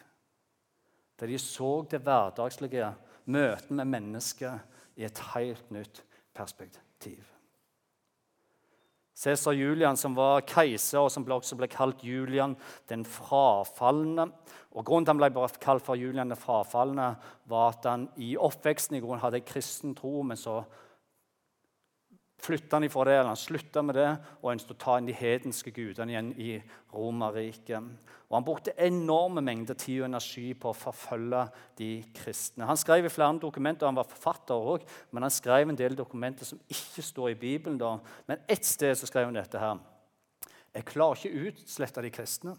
Der 1.18 1.34
de 1.34 1.38
så 1.42 1.74
det 1.90 2.00
hverdagslige 2.06 2.94
møtet 3.26 3.74
med 3.74 3.90
mennesket 3.90 4.96
i 4.96 5.04
et 5.08 5.24
helt 5.34 5.74
nytt 5.74 6.04
perspektiv. 6.34 7.33
Cæsar 9.14 9.54
Julian, 9.54 9.96
som 9.96 10.16
var 10.16 10.42
keiser, 10.42 10.98
og 10.98 11.10
som 11.12 11.26
også 11.30 11.56
ble 11.58 11.68
kalt 11.70 12.02
Julian 12.02 12.56
den 12.90 13.04
frafalne. 13.06 14.26
Og 14.74 14.84
Grunnen 14.84 15.06
til 15.06 15.14
han 15.14 15.20
ble 15.22 15.46
kalt 15.62 15.84
for 15.86 15.94
Julian 15.94 16.32
den 16.32 16.40
frafalne, 16.40 17.12
var 17.46 17.76
at 17.76 17.86
han 17.86 18.08
i 18.18 18.34
oppveksten 18.34 18.98
i 18.98 19.02
grunnen 19.04 19.22
hadde 19.22 19.44
kristen 19.46 19.94
tro, 19.94 20.22
men 20.26 20.36
så 20.40 20.64
flytta 22.44 22.76
han 22.76 22.84
ifra 22.84 23.04
det, 23.08 23.14
eller 23.18 23.32
han 23.32 23.40
slutta 23.40 23.82
med 23.82 23.96
det 23.96 24.10
og 24.40 24.50
ønsket 24.52 24.74
å 24.74 24.80
ta 24.84 24.96
inn 24.98 25.08
de 25.08 25.16
hedenske 25.16 25.72
gudene 25.74 26.12
igjen 26.12 26.32
i 26.40 26.50
Romerriket. 26.92 27.88
Og 28.28 28.36
Han 28.36 28.46
brukte 28.46 28.74
enorme 28.80 29.40
mengder 29.44 29.76
tid 29.78 30.00
og 30.00 30.08
energi 30.08 30.54
på 30.58 30.70
å 30.70 30.76
forfølge 30.76 31.44
de 31.78 31.90
kristne. 32.16 32.66
Han 32.66 32.80
skrev 32.80 33.06
i 33.06 33.12
flere 33.12 33.38
dokumenter, 33.38 33.86
han 33.86 33.96
var 33.98 34.08
forfatter 34.10 34.54
òg, 34.54 34.84
men 35.12 35.22
han 35.22 35.30
skrev 35.30 35.68
en 35.68 35.78
del 35.78 35.96
dokumenter 35.96 36.48
som 36.48 36.60
ikke 36.68 37.02
står 37.02 37.30
i 37.30 37.38
Bibelen. 37.38 37.78
da. 37.78 37.98
Men 38.26 38.42
ett 38.48 38.64
sted 38.64 38.96
så 38.98 39.06
skrev 39.06 39.26
han 39.26 39.34
dette 39.34 39.58
her. 39.58 39.78
Jeg 40.74 40.84
klarer 40.84 41.14
ikke 41.14 41.48
utslette 41.48 42.02
de 42.02 42.10
kristne. 42.10 42.56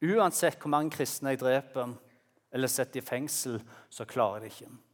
Uansett 0.00 0.60
hvor 0.60 0.72
mange 0.72 0.90
kristne 0.90 1.34
jeg 1.34 1.40
dreper 1.40 1.96
eller 2.52 2.68
setter 2.68 3.00
i 3.00 3.04
fengsel, 3.04 3.60
så 3.88 4.04
klarer 4.04 4.40
jeg 4.40 4.50
det 4.50 4.54
ikke. 4.54 4.89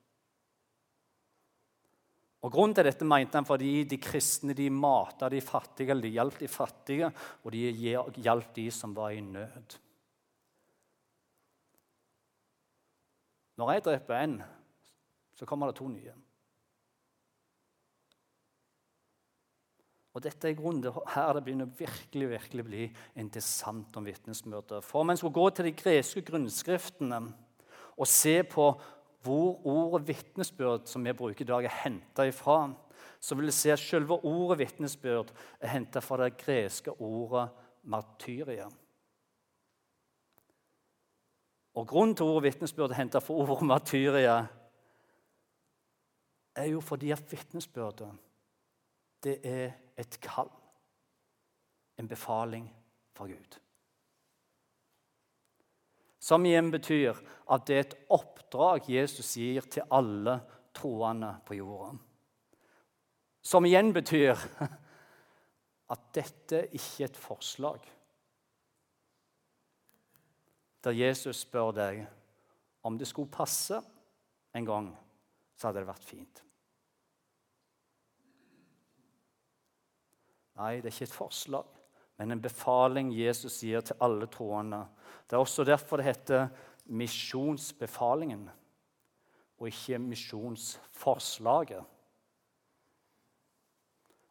Og 2.44 2.52
Grunnen 2.52 2.76
til 2.76 2.86
dette 2.86 3.06
mente 3.08 3.38
han 3.38 3.48
fordi 3.48 3.86
de 3.88 3.98
kristne 4.02 4.54
de 4.54 4.68
matet 4.70 5.32
de 5.32 5.40
fattige, 5.42 5.96
de 6.00 6.12
hjalp 6.14 6.38
de 6.42 6.48
fattige, 6.50 7.10
og 7.42 7.52
de 7.54 7.64
hjalp 8.22 8.52
de 8.58 8.68
som 8.70 8.94
var 8.96 9.16
i 9.16 9.24
nød. 9.24 9.78
Når 13.56 13.72
jeg 13.72 13.84
dreper 13.86 14.20
én, 14.20 14.38
så 15.34 15.48
kommer 15.48 15.70
det 15.70 15.78
to 15.78 15.88
nye. 15.88 16.12
Og 20.16 20.22
dette 20.24 20.48
er 20.48 20.56
grunnen 20.56 20.80
til 20.80 20.96
her 21.12 21.34
det 21.36 21.42
begynner 21.44 21.72
virkelig 21.76 22.28
virkelig 22.30 22.64
bli 22.64 22.84
interessant 23.20 23.96
om 24.00 24.06
vitnesbyrdet. 24.08 24.84
For 24.84 25.02
om 25.02 25.12
en 25.12 25.18
skulle 25.20 25.36
gå 25.36 25.50
til 25.50 25.68
de 25.68 25.74
greske 25.76 26.22
grunnskriftene 26.24 27.18
og 27.96 28.08
se 28.08 28.38
på 28.48 28.70
hvor 29.26 29.66
ordet 29.66 30.06
vitnesbyrd 30.08 30.86
som 30.86 31.04
vi 31.04 31.14
bruker 31.16 31.44
i 31.44 31.48
dag, 31.48 31.66
er 31.66 31.80
henta 31.82 32.26
ifra, 32.28 32.70
så 33.20 33.34
vil 33.34 33.50
jeg 33.50 33.56
si 33.56 33.72
at 33.74 33.82
selve 33.82 34.18
ordet 34.24 34.60
vitnesbyrd 34.60 35.32
er 35.60 35.72
henta 35.72 36.02
fra 36.04 36.20
det 36.22 36.36
greske 36.38 36.94
ordet 37.02 37.48
martyria. 37.90 38.68
Og 41.76 41.88
Grunnen 41.88 42.14
til 42.16 42.30
ordet 42.30 42.46
vitnesbyrd 42.46 42.94
er 42.94 43.00
henta 43.02 43.20
fra 43.20 43.34
ordet 43.34 43.66
martyria, 43.66 44.36
er 46.56 46.70
jo 46.70 46.80
fordi 46.80 47.10
at 47.12 47.26
vitnesbyrdet 47.30 48.14
det 49.24 49.40
er 49.44 49.74
et 49.98 50.18
kall, 50.22 50.50
en 51.98 52.08
befaling 52.08 52.68
fra 53.16 53.26
Gud. 53.26 53.58
Som 56.26 56.46
igjen 56.46 56.72
betyr 56.74 57.14
at 57.54 57.66
det 57.68 57.76
er 57.76 57.84
et 57.84 57.98
oppdrag 58.10 58.88
Jesus 58.90 59.36
gir 59.38 59.66
til 59.70 59.86
alle 59.94 60.40
troende 60.74 61.28
på 61.46 61.54
jorda. 61.60 61.92
Som 63.46 63.68
igjen 63.68 63.92
betyr 63.94 64.34
at 65.94 66.08
dette 66.16 66.64
ikke 66.74 67.04
er 67.04 67.12
et 67.12 67.20
forslag. 67.20 67.86
Der 70.82 70.98
Jesus 70.98 71.44
spør 71.44 71.70
deg 71.76 72.02
om 72.86 72.98
det 72.98 73.06
skulle 73.06 73.30
passe 73.30 73.78
en 74.54 74.66
gang, 74.66 74.90
så 75.54 75.68
hadde 75.68 75.84
det 75.84 75.92
vært 75.92 76.10
fint. 76.10 76.42
Nei, 80.58 80.74
det 80.80 80.90
er 80.90 80.94
ikke 80.94 81.10
et 81.12 81.18
forslag 81.22 81.75
men 82.18 82.30
en 82.32 82.42
befaling 82.42 83.10
Jesus 83.12 83.60
gir 83.60 83.80
til 83.84 83.98
alle 84.00 84.26
troende. 84.26 84.84
Det 85.26 85.36
er 85.36 85.42
også 85.42 85.64
derfor 85.64 86.00
det 86.00 86.06
heter 86.06 86.48
misjonsbefalingen, 86.86 88.48
og 89.58 89.68
ikke 89.68 89.98
misjonsforslaget. 89.98 91.84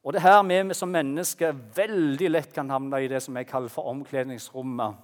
Og 0.06 0.14
det 0.14 0.22
her 0.22 0.44
her 0.44 0.64
vi 0.64 0.74
som 0.74 0.90
mennesker 0.90 1.56
veldig 1.76 2.30
lett 2.30 2.54
kan 2.54 2.70
havne 2.70 3.00
i 3.02 3.08
det 3.08 3.24
som 3.24 3.38
jeg 3.38 3.48
kaller 3.48 3.70
for 3.70 3.90
omkledningsrommet. 3.90 4.96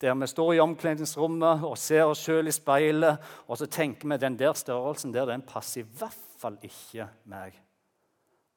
Der 0.00 0.14
vi 0.14 0.26
står 0.26 0.52
i 0.52 0.60
omkledningsrommet 0.60 1.64
og 1.64 1.78
ser 1.78 2.04
oss 2.04 2.20
sjøl 2.22 2.46
i 2.46 2.52
speilet, 2.52 3.18
og 3.48 3.58
så 3.58 3.66
tenker 3.66 4.08
vi 4.08 4.16
den 4.16 4.36
der 4.38 4.52
størrelsen 4.52 5.14
der, 5.14 5.26
den 5.26 5.42
passer 5.42 5.80
i 5.80 5.88
hvert 5.98 6.28
fall 6.38 6.58
ikke 6.62 7.08
meg. 7.24 7.56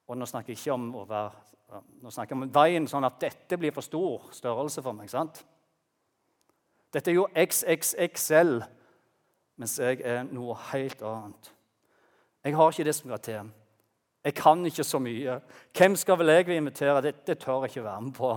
Og 0.08 0.17
nå 0.17 0.25
snakker 0.25 0.51
jeg 0.51 0.60
ikke 0.60 0.75
om 0.75 0.91
å 0.96 1.05
være 1.08 1.31
nå 1.72 2.12
snakker 2.12 2.36
jeg 2.36 2.42
om 2.42 2.54
veien 2.54 2.88
sånn 2.90 3.08
at 3.08 3.20
dette 3.22 3.58
blir 3.60 3.74
for 3.75 3.86
stor 3.86 4.28
størrelse 4.36 4.84
for 4.84 4.98
meg. 4.98 5.10
sant? 5.10 5.44
Dette 6.92 7.12
er 7.12 7.16
jo 7.16 7.30
XXXL, 7.32 8.60
mens 9.62 9.78
jeg 9.80 10.01
er 10.04 10.25
noe 10.28 10.58
helt 10.72 11.01
annet. 11.08 11.51
Jeg 12.44 12.58
har 12.58 12.72
ikke 12.72 12.84
det 12.84 12.96
som 12.98 13.10
skal 13.10 13.24
til. 13.24 13.51
Jeg 14.24 14.36
kan 14.38 14.66
ikke 14.66 14.84
så 14.84 15.00
mye. 15.00 15.40
Hvem 15.78 15.96
skal 15.96 16.20
vel 16.20 16.34
jeg 16.34 16.58
invitere? 16.58 17.01
Dette 17.01 17.36
tør 17.36 17.63
jeg 17.63 17.72
ikke 17.72 17.84
være 17.84 18.01
med 18.01 18.13
på. 18.13 18.34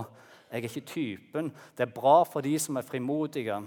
Jeg 0.51 0.57
er 0.57 0.69
ikke 0.69 0.87
typen. 0.87 1.51
Det 1.77 1.85
er 1.85 1.93
bra 1.93 2.23
for 2.23 2.41
de 2.41 2.55
som 2.59 2.77
er 2.77 2.87
frimodige, 2.87 3.59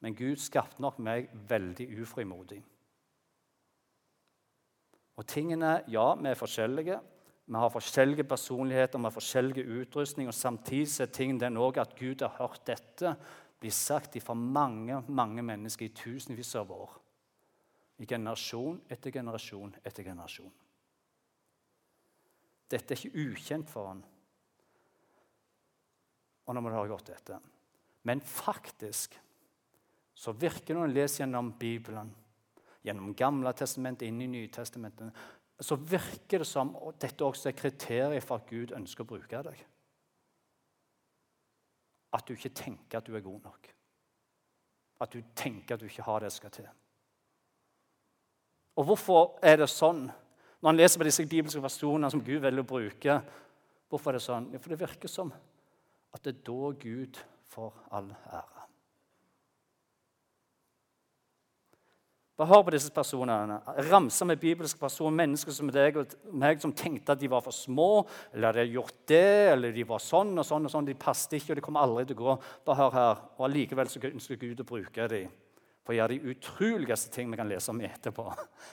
men 0.00 0.14
Gud 0.14 0.36
skapte 0.36 0.82
nok 0.82 0.98
meg 0.98 1.30
veldig 1.48 1.88
ufrimodig. 2.02 2.60
Og 5.16 5.26
tingene, 5.26 5.80
ja, 5.88 6.14
vi 6.14 6.28
er 6.28 6.34
forskjellige. 6.34 7.00
Vi 7.46 7.54
har 7.54 7.70
forskjellige 7.70 8.24
personligheter, 8.26 8.98
vi 8.98 9.06
har 9.06 9.14
forskjellige 9.14 9.80
utrustning. 9.80 10.28
og 10.28 10.34
Samtidig 10.34 11.00
er 11.00 11.06
ting 11.06 11.40
den 11.40 11.56
òg 11.56 11.78
at 11.78 11.94
Gud 11.98 12.20
har 12.20 12.34
hørt 12.38 12.66
dette 12.66 13.14
bli 13.60 13.70
sagt 13.70 14.18
fra 14.22 14.34
mange 14.34 15.02
mange 15.08 15.42
mennesker 15.42 15.86
i 15.86 15.94
tusenvis 15.94 16.54
av 16.56 16.70
år. 16.70 16.90
I 17.98 18.06
generasjon 18.06 18.80
etter 18.90 19.10
generasjon 19.10 19.74
etter 19.84 20.04
generasjon. 20.04 20.52
Dette 22.70 22.92
er 22.92 22.98
ikke 22.98 23.30
ukjent 23.30 23.70
for 23.70 23.88
han. 23.88 24.02
Og 26.46 26.54
nå 26.54 26.60
må 26.60 26.70
du 26.70 26.76
ha 26.76 26.84
gjort 26.86 27.10
etter. 27.14 27.40
Men 28.06 28.20
faktisk 28.20 29.16
så 30.16 30.32
virker 30.32 30.74
det 30.74 30.76
når 30.78 30.88
en 30.88 30.94
leser 30.96 31.22
gjennom 31.22 31.52
Bibelen, 31.58 32.12
gjennom 32.86 33.14
Gamle 33.18 33.52
testamentet, 33.56 34.06
inn 34.08 34.22
i 34.22 34.28
Nytestamentet, 34.30 35.10
så 35.64 35.76
virker 35.76 36.42
det 36.42 36.48
som 36.48 36.74
og 36.76 36.98
dette 37.00 37.24
også 37.24 37.48
er 37.48 37.56
kriteriet 37.56 38.24
for 38.24 38.40
at 38.40 38.50
Gud 38.50 38.74
ønsker 38.76 39.04
å 39.06 39.08
bruke 39.08 39.42
deg. 39.46 39.62
At 42.16 42.28
du 42.28 42.34
ikke 42.36 42.52
tenker 42.56 42.98
at 42.98 43.08
du 43.08 43.16
er 43.16 43.24
god 43.24 43.40
nok. 43.44 43.70
At 45.00 45.12
du 45.12 45.22
tenker 45.36 45.76
at 45.76 45.80
du 45.80 45.88
ikke 45.88 46.04
har 46.04 46.20
det 46.20 46.30
som 46.32 46.44
skal 46.44 46.54
til. 46.58 46.68
Og 48.76 48.84
hvorfor 48.84 49.38
er 49.44 49.62
det 49.62 49.70
sånn? 49.72 50.04
Når 50.60 50.68
han 50.68 50.78
leser 50.80 51.00
på 51.00 51.08
disse 51.08 51.24
bibelske 51.28 51.62
versjonene 51.64 52.10
som 52.12 52.24
Gud 52.24 52.42
velger 52.44 52.64
å 52.64 52.68
bruke, 52.68 53.18
hvorfor 53.88 54.12
er 54.12 54.18
det 54.18 54.26
sånn? 54.26 54.50
For 54.60 54.72
det 54.72 54.80
virker 54.80 55.12
som 55.12 55.32
at 55.32 56.24
det 56.24 56.36
er 56.36 56.44
da 56.48 56.72
Gud 56.80 57.20
får 57.52 57.80
all 57.96 58.12
ære. 58.12 58.55
Bare 62.36 62.50
hør 62.50 62.66
på 62.66 62.72
disse 62.74 62.92
personene. 62.92 63.56
Ramser 63.88 64.28
med 64.28 64.40
bibelske 64.40 64.80
personer, 64.80 65.14
mennesker 65.22 65.54
som 65.56 65.70
deg 65.72 65.96
og 65.96 66.10
meg, 66.36 66.60
som 66.60 66.74
tenkte 66.76 67.14
at 67.14 67.20
de 67.22 67.30
var 67.32 67.40
for 67.44 67.56
små, 67.56 68.04
eller 68.34 68.50
hadde 68.50 68.74
gjort 68.74 68.98
det, 69.08 69.54
eller 69.54 69.72
de 69.72 69.86
var 69.88 70.02
sånn 70.04 70.34
og 70.36 70.44
sånn. 70.44 70.68
og 70.68 70.72
sånn, 70.74 70.84
De 70.84 70.98
passet 71.00 71.38
ikke, 71.38 71.54
og 71.54 71.56
de 71.56 71.64
kommer 71.64 71.86
aldri 71.86 72.04
til 72.10 72.18
å 72.18 72.20
gå. 72.20 72.34
Bare 72.68 72.80
hør 72.82 72.96
her. 72.98 73.22
Og 73.38 73.46
Allikevel 73.48 73.88
så 73.88 74.02
ønsker 74.04 74.40
Gud 74.42 74.60
å 74.60 74.68
bruke 74.68 75.08
dem 75.08 75.32
for 75.86 75.94
å 75.94 75.96
gjøre 75.96 76.16
de 76.16 76.32
utroligste 76.34 77.12
ting 77.14 77.30
vi 77.30 77.38
kan 77.38 77.48
lese 77.48 77.72
om 77.72 77.80
etterpå. 77.80 78.26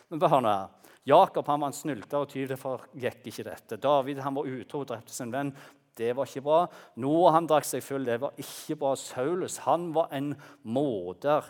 Men 0.09 0.19
bare 0.19 0.33
hør 0.33 0.43
nå 0.43 0.53
her. 0.57 0.91
Jakob 1.07 1.47
han 1.51 1.63
var 1.63 1.71
en 1.71 1.77
snylter 1.77 2.23
og 2.23 2.31
tyv, 2.31 2.49
derfor 2.51 2.83
gikk 2.99 3.29
ikke 3.31 3.45
dette. 3.47 3.79
David 3.79 4.19
han 4.23 4.35
var 4.35 4.49
utro 4.49 4.81
og 4.83 4.89
drepte 4.91 5.15
sin 5.15 5.31
venn. 5.31 5.53
Det 5.95 6.11
var 6.17 6.27
ikke 6.27 6.43
bra. 6.43 6.59
Noah 6.99 7.37
han 7.37 7.47
drakk 7.47 7.67
seg 7.69 7.83
full. 7.85 8.03
Det 8.07 8.19
var 8.23 8.35
ikke 8.39 8.75
bra. 8.81 8.95
Saulus 8.99 9.59
han 9.67 9.91
var 9.95 10.11
en 10.15 10.33
morder. 10.63 11.47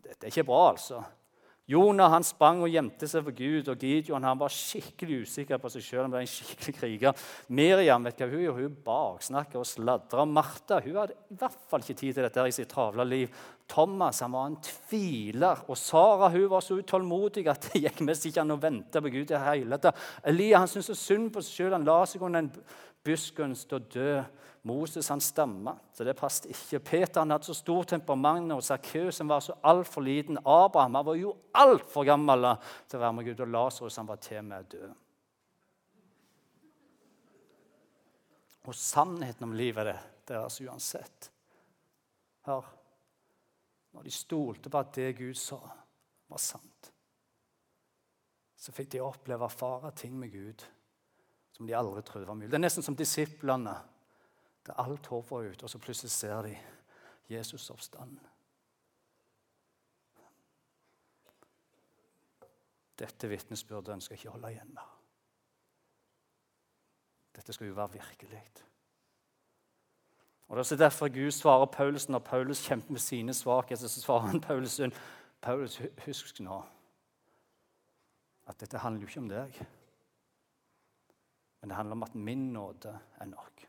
Dette 0.00 0.26
er 0.26 0.32
ikke 0.32 0.46
bra, 0.48 0.62
altså. 0.72 1.02
Jonah 1.66 2.12
han 2.12 2.22
sprang 2.22 2.60
og 2.62 2.70
gjemte 2.70 3.08
seg 3.10 3.24
for 3.26 3.34
Gud, 3.34 3.66
og 3.72 3.80
Gideon 3.82 4.22
han 4.22 4.38
var 4.38 4.52
skikkelig 4.54 5.24
usikker 5.26 5.58
på 5.58 5.70
seg 5.74 5.82
sjøl. 5.82 6.04
Han 6.04 6.12
ble 6.12 6.20
en 6.22 6.30
skikkelig 6.30 6.74
kriger. 6.76 7.24
Miriam 7.58 8.06
vet 8.06 8.22
hva 8.22 8.28
hun, 8.30 8.44
gjør, 8.44 8.60
hun 8.60 8.76
baksnakker 8.86 9.58
og 9.58 9.66
sladrer. 9.66 10.30
Martha 10.30 10.78
hun 10.84 11.00
hadde 11.00 11.18
i 11.18 11.38
hvert 11.40 11.66
fall 11.66 11.82
ikke 11.82 11.98
tid 11.98 12.14
til 12.14 12.28
dette 12.28 12.46
i 12.46 12.54
sitt 12.54 12.70
travle 12.70 13.08
liv. 13.10 13.42
Thomas 13.66 14.22
han 14.22 14.36
var 14.36 14.46
en 14.46 14.60
tviler, 14.62 15.66
og 15.66 15.80
Sara 15.80 16.30
hun 16.30 16.46
var 16.54 16.62
så 16.62 16.78
utålmodig 16.78 17.48
at 17.50 17.66
det 17.72 17.82
gikk 17.88 18.04
mest 18.06 18.30
ikke 18.30 18.44
an 18.46 18.54
å 18.54 18.60
vente 18.62 19.02
på 19.02 19.14
Gud 19.18 19.34
i 19.34 19.44
hele 19.48 19.82
tatt. 19.82 19.98
Elia 20.22 20.62
han 20.62 20.70
syntes 20.70 20.92
så 20.92 21.00
synd 21.00 21.32
på 21.34 21.42
seg 21.42 21.64
sjøl. 21.64 21.74
Han 21.74 21.88
la 21.88 22.04
seg 22.06 22.22
under 22.22 22.46
en 22.46 22.52
busk 23.06 23.40
og 23.40 23.50
ønsket 23.50 23.74
å 23.80 23.86
dø. 23.98 24.10
Moses 24.66 25.08
han 25.08 25.20
stamma, 25.20 25.76
så 25.94 26.04
det 26.04 26.16
passet 26.18 26.48
ikke. 26.50 26.80
Peter 26.82 27.20
han 27.20 27.30
hadde 27.30 27.46
så 27.46 27.54
stort 27.54 27.92
temperament, 27.92 28.50
og 28.50 28.64
Sakkeus 28.66 29.20
var 29.22 29.44
så 29.44 29.54
altfor 29.62 30.02
liten. 30.02 30.40
Abraham 30.42 30.98
han 30.98 31.06
var 31.06 31.18
jo 31.20 31.36
altfor 31.54 32.06
gammel 32.08 32.48
til 32.88 32.98
å 32.98 33.02
være 33.04 33.14
med 33.14 33.28
Gud, 33.28 33.44
og 33.44 33.52
Lasarus 33.54 34.00
var 34.08 34.18
til 34.26 34.42
med 34.42 34.64
å 34.64 34.70
dø. 34.74 34.90
Og 38.66 38.74
sannheten 38.74 39.46
om 39.46 39.54
livet 39.54 39.86
det, 39.86 39.96
deres 40.32 40.58
uansett. 40.66 41.30
Hør. 42.50 42.66
Når 43.94 44.10
de 44.10 44.12
stolte 44.12 44.70
på 44.72 44.82
at 44.82 44.94
det 44.98 45.12
Gud 45.22 45.38
sa, 45.38 45.60
var 46.26 46.42
sant, 46.42 46.90
så 48.58 48.74
fikk 48.74 48.96
de 48.96 49.06
oppleve 49.06 49.46
å 49.46 49.46
erfare 49.46 49.94
ting 49.94 50.18
med 50.18 50.34
Gud 50.34 50.66
som 51.54 51.68
de 51.68 51.78
aldri 51.78 52.02
trodde 52.02 52.26
var 52.26 52.34
mulig. 52.34 52.50
Det 52.50 52.58
er 52.58 52.66
nesten 52.66 52.84
som 52.84 52.98
disiplene. 52.98 53.78
Der 54.66 54.80
alt 54.80 55.06
håp 55.06 55.30
var 55.30 55.46
ute, 55.46 55.64
og 55.64 55.70
så 55.70 55.78
plutselig 55.78 56.10
ser 56.10 56.42
de 56.42 56.56
Jesus 57.30 57.70
oppstanden. 57.70 58.20
Dette 62.98 63.28
vitnesbyrdet 63.28 63.92
ønsker 63.92 64.14
jeg 64.14 64.24
ikke 64.24 64.32
holde 64.32 64.52
igjen 64.54 64.72
med. 64.74 64.94
Dette 67.36 67.52
skal 67.52 67.68
jo 67.68 67.76
være 67.76 67.92
virkelig. 67.92 68.42
Og 70.48 70.56
Det 70.56 70.56
er 70.56 70.64
også 70.64 70.76
derfor 70.76 71.08
Gud 71.08 71.30
svarer 71.30 71.66
Paulus 71.66 72.08
når 72.08 72.18
Paulus 72.18 72.66
kjemper 72.66 72.92
med 72.92 73.00
sine 73.00 73.34
svakheter. 73.34 73.88
Så 73.88 74.00
svarer 74.00 74.26
han 74.26 74.40
Paulus, 74.40 74.80
Paulus 75.40 75.82
husk 76.06 76.40
nå 76.40 76.62
at 78.46 78.60
dette 78.60 78.78
handler 78.78 79.02
jo 79.02 79.06
ikke 79.06 79.20
om 79.20 79.28
deg. 79.28 79.56
Men 81.60 81.70
det 81.70 81.76
handler 81.76 81.92
om 81.92 82.02
at 82.02 82.14
min 82.14 82.52
nåde 82.52 82.98
er 83.18 83.24
nok 83.24 83.66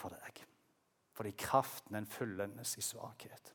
for 0.00 0.16
deg. 0.16 0.44
Fordi 1.16 1.32
kraften 1.36 1.98
den 1.98 2.08
fullendes 2.08 2.76
i 2.80 2.84
svakhet. 2.84 3.52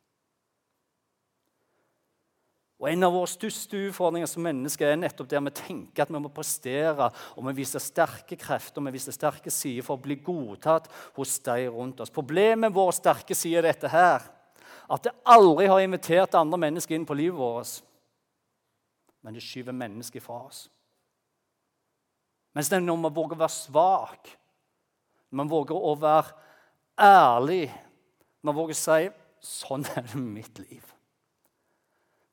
Og 2.75 2.89
En 2.91 3.07
av 3.07 3.13
våre 3.15 3.29
største 3.31 3.79
utfordringer 3.87 4.27
som 4.27 4.43
mennesker 4.43 4.89
er 4.89 4.97
nettopp 4.99 5.29
der 5.31 5.43
vi 5.45 5.53
tenker 5.55 6.03
at 6.03 6.11
vi 6.11 6.19
må 6.19 6.31
prestere 6.35 7.07
og 7.07 7.45
vi 7.47 7.53
viser 7.61 7.79
sterke 7.79 8.35
krefter 8.35 8.83
vi 8.83 8.93
viser 8.97 9.15
sterke 9.15 9.53
sider 9.53 9.85
for 9.85 9.95
å 9.95 10.03
bli 10.03 10.17
godtatt 10.19 10.89
hos 11.15 11.37
de 11.47 11.69
rundt 11.71 12.03
oss. 12.03 12.11
Problemet 12.11 12.75
våre 12.75 12.93
sterke 12.93 13.37
sider 13.37 13.63
er 13.63 13.71
dette 13.71 13.91
her, 13.93 14.27
at 14.91 15.07
det 15.07 15.15
aldri 15.23 15.69
har 15.71 15.81
invitert 15.81 16.35
andre 16.35 16.59
mennesker 16.67 16.97
inn 16.97 17.07
på 17.07 17.15
livet 17.17 17.39
vårt. 17.39 17.79
Men 19.23 19.33
det 19.33 19.41
skyver 19.41 19.73
mennesker 19.73 20.21
fra 20.21 20.43
oss. 20.43 20.65
Mens 22.53 22.69
når 22.71 23.07
vi 23.07 23.15
våger 23.15 23.39
å 23.39 23.41
være 23.41 23.55
svak, 23.55 24.35
vi 25.35 25.47
våger 25.51 25.75
å 25.75 25.95
være 25.99 26.33
ærlig, 27.01 27.81
Man 28.45 28.55
våger 28.55 28.75
å 28.75 28.77
si 28.77 29.09
'Sånn 29.41 29.85
er 29.97 30.01
det 30.01 30.15
mitt 30.15 30.59
liv'. 30.59 30.93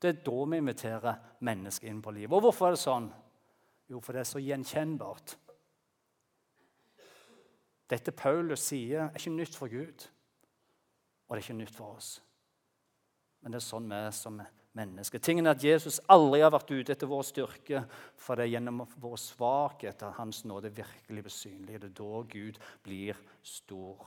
Det 0.01 0.09
er 0.09 0.23
da 0.25 0.45
vi 0.45 0.57
inviterer 0.57 1.19
mennesker 1.41 1.89
inn 1.89 2.03
på 2.03 2.11
livet. 2.11 2.33
Og 2.33 2.43
hvorfor 2.43 2.67
er 2.67 2.71
det 2.71 2.79
sånn? 2.79 3.13
Jo, 3.89 4.01
for 4.01 4.13
det 4.13 4.21
er 4.21 4.25
så 4.25 4.41
gjenkjennbart. 4.41 5.37
Dette 7.89 8.13
Paulus 8.13 8.61
sier, 8.61 9.05
er 9.05 9.19
ikke 9.19 9.31
nytt 9.31 9.57
for 9.57 9.69
Gud, 9.69 10.09
og 11.29 11.37
det 11.37 11.43
er 11.43 11.45
ikke 11.45 11.59
nytt 11.59 11.75
for 11.75 11.97
oss. 11.97 12.23
Men 13.43 13.53
det 13.53 13.61
er 13.61 13.67
sånn 13.67 13.89
vi 13.91 13.95
er 13.95 14.11
som 14.17 14.41
mennesker. 14.77 15.21
Tingen 15.21 15.47
er 15.47 15.57
at 15.57 15.65
Jesus 15.65 16.01
aldri 16.11 16.41
har 16.43 16.53
vært 16.55 16.73
ute 16.73 16.95
etter 16.95 17.11
vår 17.11 17.25
styrke, 17.29 17.85
for 18.17 18.39
det 18.39 18.47
er 18.47 18.55
gjennom 18.55 18.85
vår 19.03 19.19
svakhet 19.21 20.05
at 20.05 20.19
Hans 20.19 20.43
nåde 20.49 20.73
virkelig 20.73 21.25
blir 21.27 21.35
synlig. 21.35 21.81
Det 21.81 21.91
er 21.91 21.97
da 21.99 22.23
Gud 22.33 22.61
blir 22.85 23.19
stor. 23.45 24.07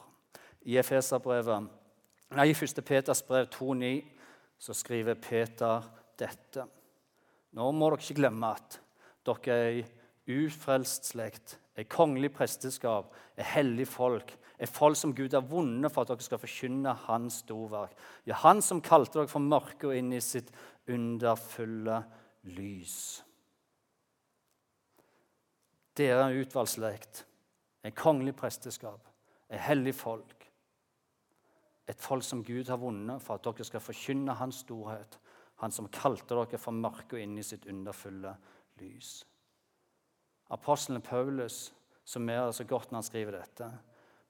I 0.65 0.79
Efeserbrevet, 0.81 1.67
nei, 2.35 2.47
i 2.49 2.55
1. 2.57 2.81
Peters 2.85 3.21
brev 3.25 3.49
2,9 3.53 3.91
så 4.65 4.73
skriver 4.73 5.19
Peter 5.21 5.85
dette. 6.17 6.65
Nå 7.55 7.69
må 7.71 7.91
dere 7.91 8.01
ikke 8.01 8.19
glemme 8.21 8.55
at 8.55 8.79
dere 9.25 9.59
er 9.59 9.69
ei 9.69 9.85
ufrelst 10.45 11.11
slekt, 11.11 11.59
ei 11.77 11.85
kongelig 11.85 12.31
presteskap, 12.33 13.13
ei 13.37 13.45
hellig 13.53 13.85
folk, 13.89 14.33
et 14.59 14.71
folk 14.71 14.97
som 14.97 15.13
Gud 15.15 15.33
har 15.33 15.45
vunnet 15.49 15.91
for 15.91 16.03
at 16.03 16.13
dere 16.13 16.25
skal 16.25 16.41
forkynne 16.41 16.93
Hans 17.05 17.41
storverk. 17.43 17.95
Ja, 18.25 18.37
Han 18.43 18.61
som 18.61 18.81
kalte 18.81 19.19
dere 19.19 19.31
for 19.31 19.43
mørke 19.43 19.89
og 19.89 19.97
inn 19.97 20.13
i 20.13 20.23
sitt 20.23 20.51
underfulle 20.87 22.03
lys. 22.55 22.97
Dere 25.95 26.21
er 26.21 26.29
en 26.29 26.41
utvalgt 26.41 26.75
slekt, 26.75 27.25
et 27.83 27.95
kongelig 27.95 28.35
presteskap, 28.35 28.99
et 29.49 29.61
hellig 29.61 29.95
folk 29.95 30.35
et 31.87 32.01
folk 32.01 32.25
som 32.25 32.43
Gud 32.43 32.69
har 32.69 32.81
vunnet 32.81 33.21
for 33.21 33.37
at 33.37 33.45
dere 33.45 33.65
skal 33.67 33.83
forkynne 33.83 34.35
Hans 34.39 34.63
storhet. 34.65 35.19
Han 35.61 35.71
som 35.71 35.89
kalte 35.93 36.33
dere 36.33 36.59
for 36.59 36.75
mørke 36.75 37.17
og 37.17 37.21
inn 37.21 37.37
i 37.37 37.45
sitt 37.45 37.67
underfulle 37.69 38.33
lys. 38.81 39.19
Apostelen 40.51 41.01
Paulus 41.05 41.69
summerer 42.05 42.51
så 42.53 42.65
godt 42.69 42.91
når 42.91 42.99
han 42.99 43.07
skriver 43.07 43.37
dette. 43.39 43.69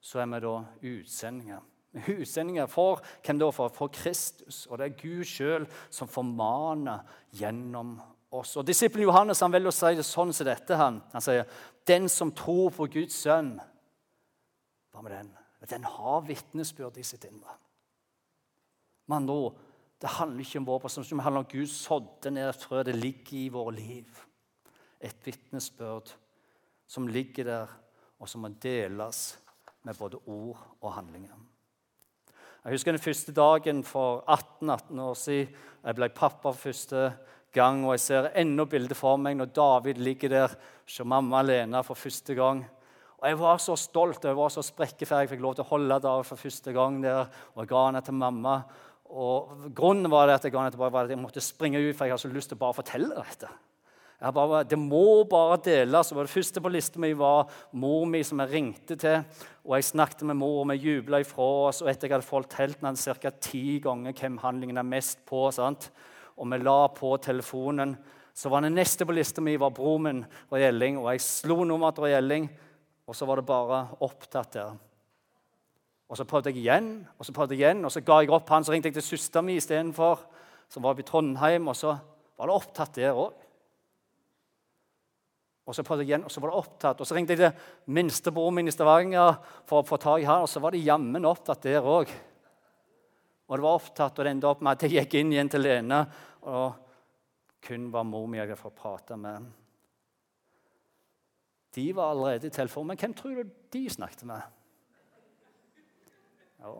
Så 0.00 0.20
er 0.22 0.28
vi 0.30 0.40
da 0.44 0.56
utsendinger. 0.82 1.62
Utsendinger 2.18 2.66
for 2.70 3.00
hvem 3.24 3.40
da? 3.40 3.50
For, 3.54 3.72
for 3.74 3.92
Kristus. 3.92 4.66
Og 4.66 4.78
det 4.78 4.90
er 4.90 4.98
Gud 5.00 5.24
sjøl 5.28 5.66
som 5.90 6.10
formaner 6.10 7.06
gjennom 7.36 7.96
oss. 8.30 8.56
Og 8.56 8.66
Disippelen 8.66 9.08
Johannes 9.08 9.40
han 9.44 9.54
velger 9.54 9.72
å 9.72 9.76
si 9.76 9.94
det 9.96 10.06
sånn 10.06 10.34
som 10.36 10.48
dette. 10.48 10.78
Han, 10.78 11.00
han 11.12 11.24
sier, 11.24 11.48
'Den 11.86 12.08
som 12.08 12.32
tror 12.32 12.70
på 12.74 12.88
Guds 12.90 13.24
sønn' 13.26 13.58
Hva 14.92 15.02
med 15.02 15.12
den? 15.12 15.34
den 15.68 15.84
har 15.84 16.20
vitnesbyrd 16.26 16.98
i 16.98 17.04
sitt 17.04 17.24
indre. 17.24 17.56
Men 19.10 19.26
nå, 19.26 19.40
det 20.00 20.12
handler 20.18 20.44
ikke 20.44 20.60
om 20.60 20.68
vår 20.68 20.82
person, 20.84 21.04
det 21.04 21.24
handler 21.24 21.44
om 21.44 21.50
Gud 21.50 21.70
sådde 21.72 22.30
ned 22.30 22.50
et 22.50 22.62
frø. 22.62 22.82
Det 22.82 22.94
ligger 22.94 23.38
i 23.38 23.48
våre 23.48 23.74
liv. 23.74 24.20
Et 25.00 25.26
vitnesbyrd 25.26 26.12
som 26.86 27.08
ligger 27.08 27.44
der, 27.44 27.74
og 28.18 28.28
som 28.28 28.44
må 28.44 28.52
deles 28.62 29.36
med 29.86 29.98
både 29.98 30.18
ord 30.26 30.58
og 30.82 30.92
handlinger. 30.96 31.36
Jeg 32.66 32.74
husker 32.74 32.96
den 32.96 33.02
første 33.02 33.32
dagen 33.32 33.84
for 33.86 34.24
18-18 34.26 35.00
år 35.00 35.14
siden. 35.14 35.52
Jeg 35.86 35.94
ble 35.94 36.08
pappa 36.10 36.50
for 36.50 36.64
første 36.66 37.12
gang, 37.54 37.84
og 37.86 37.94
jeg 37.94 38.02
ser 38.02 38.32
enda 38.34 38.66
bildet 38.66 38.98
for 38.98 39.20
meg 39.22 39.36
når 39.38 39.52
David 39.54 40.00
ligger 40.02 40.32
der 40.32 40.56
som 40.90 41.06
mamma 41.12 41.44
alene 41.44 41.84
for 41.86 41.94
første 41.94 42.34
gang. 42.34 42.64
Og 43.16 43.28
Jeg 43.28 43.38
var 43.38 43.62
så 43.62 43.76
stolt 43.80 44.24
og 44.24 44.28
jeg 44.28 44.36
var 44.36 44.50
så 44.52 44.64
sprekkeferdig. 44.66 45.28
Jeg 45.28 45.30
fikk 45.36 45.44
lov 45.46 45.54
til 45.54 45.64
å 45.64 45.70
holde 45.70 46.00
David 46.02 46.28
for 46.28 46.42
første 46.42 46.74
gang 46.74 46.98
der. 47.04 47.30
Og 47.54 47.62
jeg 47.62 47.70
ga 47.70 47.84
henne 47.86 48.02
til 48.04 48.18
mamma. 48.18 48.56
Og 49.14 49.70
Grunnen 49.74 50.10
var 50.10 50.34
at 50.34 50.44
jeg 50.44 50.52
ga 50.52 50.64
henne 50.64 50.74
tilbake, 50.74 50.92
var 50.92 51.06
at 51.06 51.14
jeg 51.14 51.22
måtte 51.22 51.40
springe 51.40 51.78
ut, 51.78 51.94
for 51.94 52.04
jeg 52.04 52.16
hadde 52.16 52.26
så 52.26 52.34
lyst 52.34 52.50
til 52.50 52.58
å 52.58 52.64
bare 52.66 52.76
fortelle 52.76 53.14
dette. 53.14 53.48
Bare, 54.20 54.64
det 54.64 54.78
må 54.80 55.24
bare 55.28 55.58
deles. 55.64 56.12
Og 56.12 56.24
Det 56.24 56.32
første 56.32 56.60
på 56.60 56.72
lista 56.72 57.00
mi 57.00 57.12
var 57.12 57.50
mor 57.72 58.06
mi, 58.08 58.22
som 58.24 58.40
jeg 58.40 58.50
ringte 58.50 58.96
til. 58.96 59.24
Og 59.64 59.76
Jeg 59.76 59.84
snakket 59.84 60.22
med 60.22 60.36
mor, 60.36 60.62
og 60.64 60.70
vi 60.70 60.76
jubla 60.76 61.20
ifra 61.20 61.68
oss. 61.68 61.82
Og 61.82 61.90
etter 61.90 62.08
jeg 62.08 62.16
hadde 62.16 62.26
fortalt 62.26 62.80
den 62.80 62.96
ca. 62.96 63.30
ti 63.30 63.80
ganger 63.80 64.12
hvem 64.12 64.38
handlingen 64.38 64.78
er 64.78 64.82
mest 64.82 65.24
på, 65.26 65.50
sant? 65.52 65.90
og 66.36 66.50
vi 66.52 66.58
la 66.60 66.88
på 66.92 67.16
telefonen, 67.22 67.96
så 68.36 68.50
var 68.52 68.60
det 68.60 68.74
neste 68.74 69.06
på 69.08 69.14
lista 69.16 69.40
mi 69.40 69.56
var 69.56 69.72
bror 69.72 69.98
min 69.98 70.24
Roy 70.52 70.66
Elling. 70.66 70.98
Og 71.00 71.08
jeg 71.14 71.24
slo 71.24 71.64
nummeret 71.64 71.96
til 71.96 72.04
Roy 72.04 72.16
Elling. 72.18 72.50
Og 73.06 73.16
så 73.16 73.24
var 73.24 73.40
det 73.40 73.46
bare 73.48 73.86
opptatt 74.04 74.52
der. 74.52 74.74
Og 76.06 76.18
så 76.18 76.26
prøvde 76.28 76.52
jeg 76.52 76.60
igjen, 76.60 76.90
og 77.18 77.26
så 77.26 77.32
prøvde 77.34 77.56
jeg 77.56 77.64
igjen, 77.64 77.84
og 77.84 77.90
så 77.90 78.02
ga 78.04 78.20
jeg 78.20 78.30
opp 78.30 78.50
han. 78.52 78.64
Så 78.64 78.74
ringte 78.74 78.90
jeg 78.90 78.98
til 78.98 79.06
søstera 79.06 79.42
mi 79.42 79.56
istedenfor, 79.56 80.20
som 80.68 80.84
var 80.84 81.00
i 81.00 81.06
Trondheim, 81.06 81.66
og 81.66 81.76
så 81.78 81.96
var 82.36 82.50
det 82.50 82.54
opptatt 82.54 83.00
der 83.00 83.16
òg. 83.16 83.45
Og 85.66 85.74
så 85.74 85.82
prøvde 85.82 86.04
jeg 86.04 86.12
igjen, 86.12 86.24
og 86.26 86.30
så 86.30 86.40
var 86.42 86.52
det 86.52 86.60
opptatt. 86.60 87.00
Og 87.02 87.08
så 87.08 87.16
ringte 87.16 87.34
jeg 87.34 87.42
til 87.42 87.92
minstebroren 87.96 88.54
min 88.54 88.70
i 88.70 88.74
Stavanger 88.74 89.40
for 89.66 89.82
å 89.82 89.86
få 89.86 89.98
tak 89.98 90.22
i 90.22 90.28
han, 90.28 90.44
og 90.46 90.50
så 90.50 90.62
var 90.62 90.74
det 90.74 90.84
jammen 90.86 91.26
opptatt 91.26 91.66
der 91.66 91.82
òg. 91.82 92.12
Og 93.46 93.54
det 93.54 93.64
var 93.64 93.78
opptatt, 93.78 94.14
og 94.14 94.26
det 94.26 94.32
endte 94.34 94.50
opp 94.50 94.62
med 94.62 94.76
at 94.76 94.86
jeg 94.86 94.94
gikk 94.94 95.18
inn 95.18 95.34
igjen 95.34 95.50
til 95.50 95.66
Lene, 95.66 96.00
og 96.46 96.82
kun 97.66 97.88
var 97.90 98.06
mor 98.06 98.28
mi 98.30 98.38
jeg 98.38 98.46
hadde 98.46 98.60
fått 98.60 98.78
prate 98.78 99.18
med. 99.18 99.50
De 101.76 101.86
var 101.92 102.14
allerede 102.14 102.46
i 102.46 102.54
telefonen, 102.54 102.94
Men 102.94 103.02
hvem 103.02 103.14
tror 103.14 103.34
du 103.34 103.50
de 103.74 103.88
snakket 103.90 104.24
med? 104.24 104.42
Ja, 106.62 106.72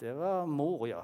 det 0.00 0.12
var 0.16 0.46
mor, 0.46 0.86
ja. 0.88 1.02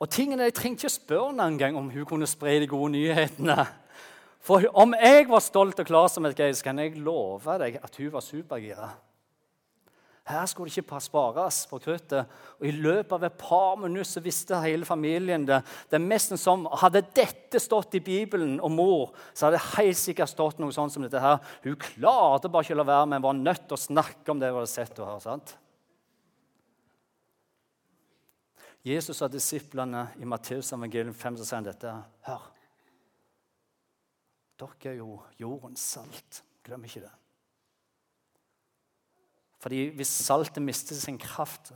Og 0.00 0.08
tingene, 0.08 0.48
Jeg 0.48 0.54
trengte 0.54 0.86
ikke 0.86 0.96
spørre 0.96 1.26
henne 1.28 1.46
engang 1.52 1.76
om 1.76 1.90
hun 1.90 2.06
kunne 2.08 2.26
spre 2.26 2.60
de 2.60 2.66
gode 2.66 2.92
nyhetene. 2.92 3.66
For 4.40 4.64
om 4.72 4.94
jeg 4.96 5.28
var 5.28 5.42
stolt 5.44 5.80
og 5.82 5.86
klar 5.86 6.08
som 6.08 6.24
et 6.24 6.36
geir, 6.36 6.54
så 6.56 6.64
kan 6.64 6.78
jeg 6.80 6.96
love 6.96 7.58
deg 7.60 7.76
at 7.84 7.96
hun 8.00 8.12
var 8.12 8.24
supergira. 8.24 8.88
Her 10.30 10.46
skulle 10.46 10.70
det 10.70 10.78
ikke 10.78 11.00
spares 11.02 11.64
på 11.66 11.78
kruttet. 11.82 12.28
Og 12.60 12.66
I 12.68 12.72
løpet 12.72 13.12
av 13.12 13.24
et 13.26 13.38
par 13.40 13.76
minutter 13.80 14.08
så 14.08 14.22
visste 14.24 14.60
hele 14.62 14.86
familien 14.86 15.44
det. 15.48 15.60
Det 15.90 15.98
er 15.98 16.04
nesten 16.04 16.38
som, 16.38 16.68
Hadde 16.80 17.02
dette 17.16 17.60
stått 17.60 17.96
i 17.98 18.04
Bibelen 18.04 18.60
om 18.60 18.76
mor, 18.78 19.10
så 19.34 19.48
hadde 19.48 19.58
det 19.58 19.72
helt 19.76 19.98
sikkert 19.98 20.32
stått 20.32 20.60
noe 20.62 20.72
sånt 20.72 20.94
som 20.94 21.02
dette. 21.02 21.20
her. 21.20 21.40
Hun 21.64 21.76
klarte 21.76 22.48
bare 22.48 22.64
ikke 22.64 22.78
å 22.78 22.80
la 22.80 22.88
være, 22.92 23.06
men 23.10 23.22
var 23.22 23.36
nødt 23.36 23.66
til 23.66 23.76
å 23.76 23.84
snakke 23.88 24.30
om 24.30 24.40
det 24.40 24.52
hun 24.52 24.62
hadde 24.62 24.72
sett 24.72 24.98
og 24.98 25.08
hørt. 25.08 25.22
sant? 25.22 25.56
Jesus 28.84 29.20
og 29.20 29.32
disiplene 29.32 30.06
i 30.16 30.24
Matteus 30.28 30.72
evangelium 30.72 31.14
5 31.14 31.36
så 31.40 31.46
sier 31.46 31.60
han 31.60 31.68
dette. 31.68 31.92
Hør. 32.24 32.46
Dere 34.60 34.92
er 34.92 35.00
jo 35.00 35.18
jordens 35.40 35.84
salt. 35.96 36.42
Glem 36.64 36.86
ikke 36.88 37.04
det. 37.04 37.12
Fordi 39.60 39.88
Hvis 39.96 40.08
saltet 40.08 40.62
mister 40.62 40.94
sin 40.96 41.18
kraft, 41.18 41.72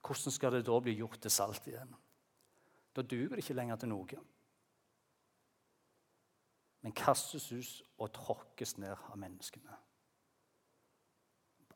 hvordan 0.00 0.32
skal 0.32 0.52
det 0.52 0.66
da 0.66 0.80
bli 0.80 0.96
gjort 0.96 1.20
til 1.20 1.30
salt 1.30 1.68
igjen? 1.68 1.92
Da 2.96 3.02
duger 3.02 3.36
det 3.36 3.44
ikke 3.44 3.58
lenger 3.58 3.76
til 3.76 3.92
noe. 3.92 4.20
Men 6.80 6.94
kastes 6.96 7.50
ut 7.52 7.82
og 7.98 8.12
tråkkes 8.16 8.78
ned 8.78 8.94
av 8.94 9.18
menneskene. 9.20 9.76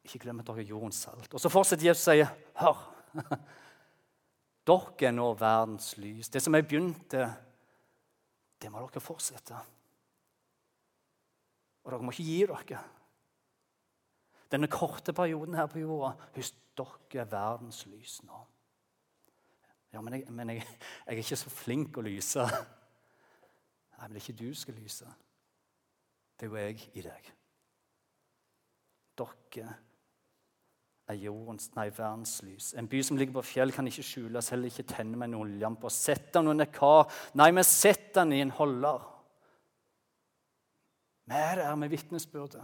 Ikke 0.04 0.22
glem 0.24 0.40
at 0.40 0.48
dere 0.48 0.62
er 0.62 0.72
jordens 0.72 1.02
salt. 1.04 1.28
Og 1.34 1.40
så 1.40 1.52
fortsetter 1.52 1.90
Jesus 1.90 2.08
å 2.08 2.14
si, 2.14 2.24
hør. 2.62 2.86
Dere 4.70 5.08
er 5.08 5.14
nå 5.16 5.26
verdens 5.34 5.96
lys. 5.98 6.28
Det 6.30 6.42
som 6.42 6.54
jeg 6.54 6.66
begynte, 6.68 7.26
det 8.62 8.70
må 8.70 8.84
dere 8.86 9.02
fortsette. 9.02 9.58
Og 11.82 11.90
dere 11.90 12.06
må 12.06 12.14
ikke 12.14 12.28
gi 12.28 12.40
dere. 12.46 12.82
Denne 14.50 14.70
korte 14.70 15.14
perioden 15.14 15.54
her 15.58 15.66
på 15.70 15.82
jorda 15.82 16.12
Husk, 16.36 16.58
dere 16.78 17.24
er 17.24 17.30
verdens 17.30 17.82
lys 17.90 18.20
nå. 18.26 18.38
Ja, 19.90 20.00
men, 20.00 20.14
jeg, 20.14 20.30
men 20.30 20.54
jeg, 20.54 20.62
jeg, 20.62 20.78
er 21.06 21.18
ikke 21.24 21.40
så 21.40 21.50
flink 21.50 21.98
å 21.98 22.06
lyse. 22.06 22.44
Nei, 22.46 24.04
men 24.04 24.14
det 24.14 24.20
er 24.20 24.26
ikke 24.28 24.38
du 24.44 24.54
skal 24.54 24.78
lyse. 24.78 25.08
Det 26.38 26.46
er 26.46 26.52
jo 26.52 26.60
jeg 26.62 26.90
i 26.94 27.02
deg. 27.04 27.30
Dere 29.18 29.72
er 31.10 31.22
jordens, 31.24 31.68
nei, 31.76 31.88
verdens 31.94 32.38
lys. 32.46 32.72
En 32.78 32.88
by 32.90 33.00
som 33.04 33.18
ligger 33.18 33.36
på 33.38 33.46
fjell, 33.50 33.72
kan 33.74 33.86
ikke 33.88 34.04
skjules, 34.06 34.50
heller 34.52 34.70
ikke 34.70 34.86
tenne 34.88 35.18
med 35.18 35.30
en 35.30 35.40
oljelampe. 35.42 35.90
Sett 35.92 36.30
den 36.34 36.50
under 36.52 36.68
kar. 36.70 37.10
Nei, 37.38 37.50
men 37.56 37.66
sett 37.66 38.12
den 38.16 38.34
i 38.36 38.42
en 38.44 38.52
holder. 38.54 39.06
Vi 41.30 41.38
er 41.38 41.76
med 41.78 41.92
vitnesbyrdet, 41.92 42.62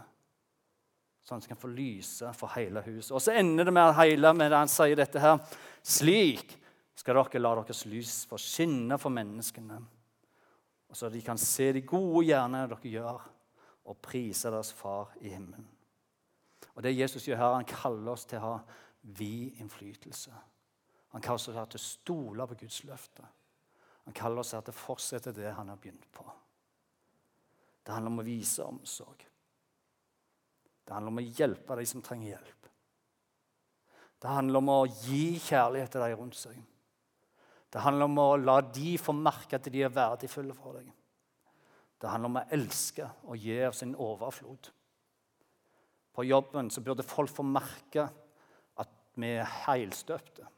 sånn 1.22 1.38
at 1.38 1.44
det 1.44 1.52
kan 1.52 1.60
få 1.60 1.70
lyse 1.70 2.32
for 2.34 2.50
hele 2.56 2.82
huset. 2.88 3.12
Og 3.14 3.22
så 3.22 3.36
ender 3.38 3.68
det 3.68 3.74
med 3.76 3.94
hele 4.00 4.32
med 4.34 4.50
det 4.50 4.62
han 4.64 4.72
sier 4.72 4.98
dette 4.98 5.22
her. 5.22 5.38
Slik 5.86 6.56
skal 6.98 7.20
dere 7.20 7.42
la 7.44 7.52
deres 7.60 7.84
lys 7.86 8.16
få 8.26 8.40
skinne 8.42 8.98
for 8.98 9.14
menneskene, 9.14 9.78
og 10.90 10.98
så 10.98 11.10
de 11.12 11.22
kan 11.22 11.38
se 11.38 11.70
de 11.76 11.84
gode 11.86 12.24
gjerningene 12.30 12.72
dere 12.72 12.94
gjør, 12.96 13.24
og 13.86 14.02
prise 14.02 14.50
deres 14.50 14.72
Far 14.74 15.14
i 15.22 15.30
himmelen. 15.30 15.68
Og 16.76 16.82
Det 16.82 16.96
Jesus 16.96 17.24
gjør 17.24 17.40
her, 17.40 17.54
han 17.56 17.68
kaller 17.68 18.12
oss 18.12 18.26
til 18.28 18.38
å 18.38 18.50
ha 18.50 18.56
vid 19.16 19.60
innflytelse. 19.62 20.32
Han 21.14 21.24
kaller 21.24 21.40
oss 21.40 21.56
her 21.56 21.70
til 21.72 21.80
å 21.80 21.86
stole 21.86 22.46
på 22.50 22.58
Guds 22.60 22.82
løfte. 22.84 23.24
Han 24.04 24.14
kaller 24.14 24.42
oss 24.42 24.52
her 24.52 24.64
til 24.66 24.74
å 24.74 24.78
fortsette 24.78 25.32
det 25.34 25.54
han 25.56 25.72
har 25.72 25.80
begynt 25.80 26.04
på. 26.12 26.26
Det 27.82 27.94
handler 27.94 28.12
om 28.12 28.20
å 28.20 28.26
vise 28.26 28.66
omsorg. 28.66 29.24
Det 30.84 30.94
handler 30.94 31.14
om 31.14 31.22
å 31.22 31.26
hjelpe 31.40 31.78
de 31.80 31.86
som 31.88 32.02
trenger 32.04 32.34
hjelp. 32.34 32.68
Det 34.22 34.32
handler 34.32 34.62
om 34.62 34.70
å 34.74 34.86
gi 34.86 35.38
kjærlighet 35.42 35.92
til 35.94 36.04
de 36.04 36.18
rundt 36.18 36.38
seg. 36.38 36.60
Det 37.72 37.82
handler 37.82 38.08
om 38.08 38.20
å 38.22 38.28
la 38.38 38.60
de 38.60 38.94
få 39.00 39.14
merke 39.16 39.58
at 39.58 39.66
de 39.72 39.82
er 39.84 39.92
verdifulle 39.92 40.54
for 40.56 40.78
deg. 40.78 40.92
Det 42.00 42.10
handler 42.10 42.30
om 42.30 42.38
å 42.40 42.46
elske 42.54 43.08
og 43.26 43.40
gi 43.40 43.56
av 43.64 43.74
sin 43.76 43.96
overflod. 43.96 44.70
På 46.16 46.24
jobben 46.24 46.70
så 46.72 46.80
burde 46.80 47.04
folk 47.04 47.30
få 47.30 47.44
merke 47.44 48.06
at 48.80 48.92
vi 49.20 49.34
er 49.36 49.54
heilstøpte. 49.66 50.48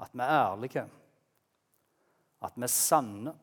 At 0.00 0.16
vi 0.16 0.24
er 0.24 0.36
ærlige. 0.40 0.86
At 2.42 2.56
vi 2.56 2.66
er 2.66 2.72
sanne 2.72 3.34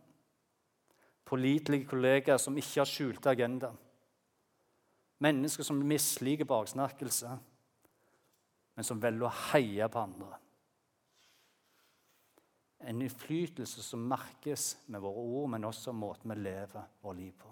pålitelige 1.29 1.85
kollegaer 1.85 2.41
som 2.41 2.57
ikke 2.57 2.81
har 2.81 2.89
skjulte 2.89 3.29
agenda. 3.29 3.69
Mennesker 5.21 5.63
som 5.67 5.81
misliker 5.85 6.47
baksnakkelse, 6.49 7.35
men 8.75 8.87
som 8.87 9.01
velger 9.03 9.27
å 9.27 9.35
heie 9.51 9.89
på 9.91 10.01
andre. 10.01 10.39
En 12.89 13.01
innflytelse 13.03 13.83
som 13.83 14.07
merkes 14.07 14.71
med 14.87 15.03
våre 15.03 15.21
ord, 15.21 15.49
men 15.53 15.67
også 15.67 15.93
måten 15.93 16.31
vi 16.31 16.39
lever 16.39 16.87
vårt 17.03 17.19
liv 17.19 17.33
på. 17.37 17.51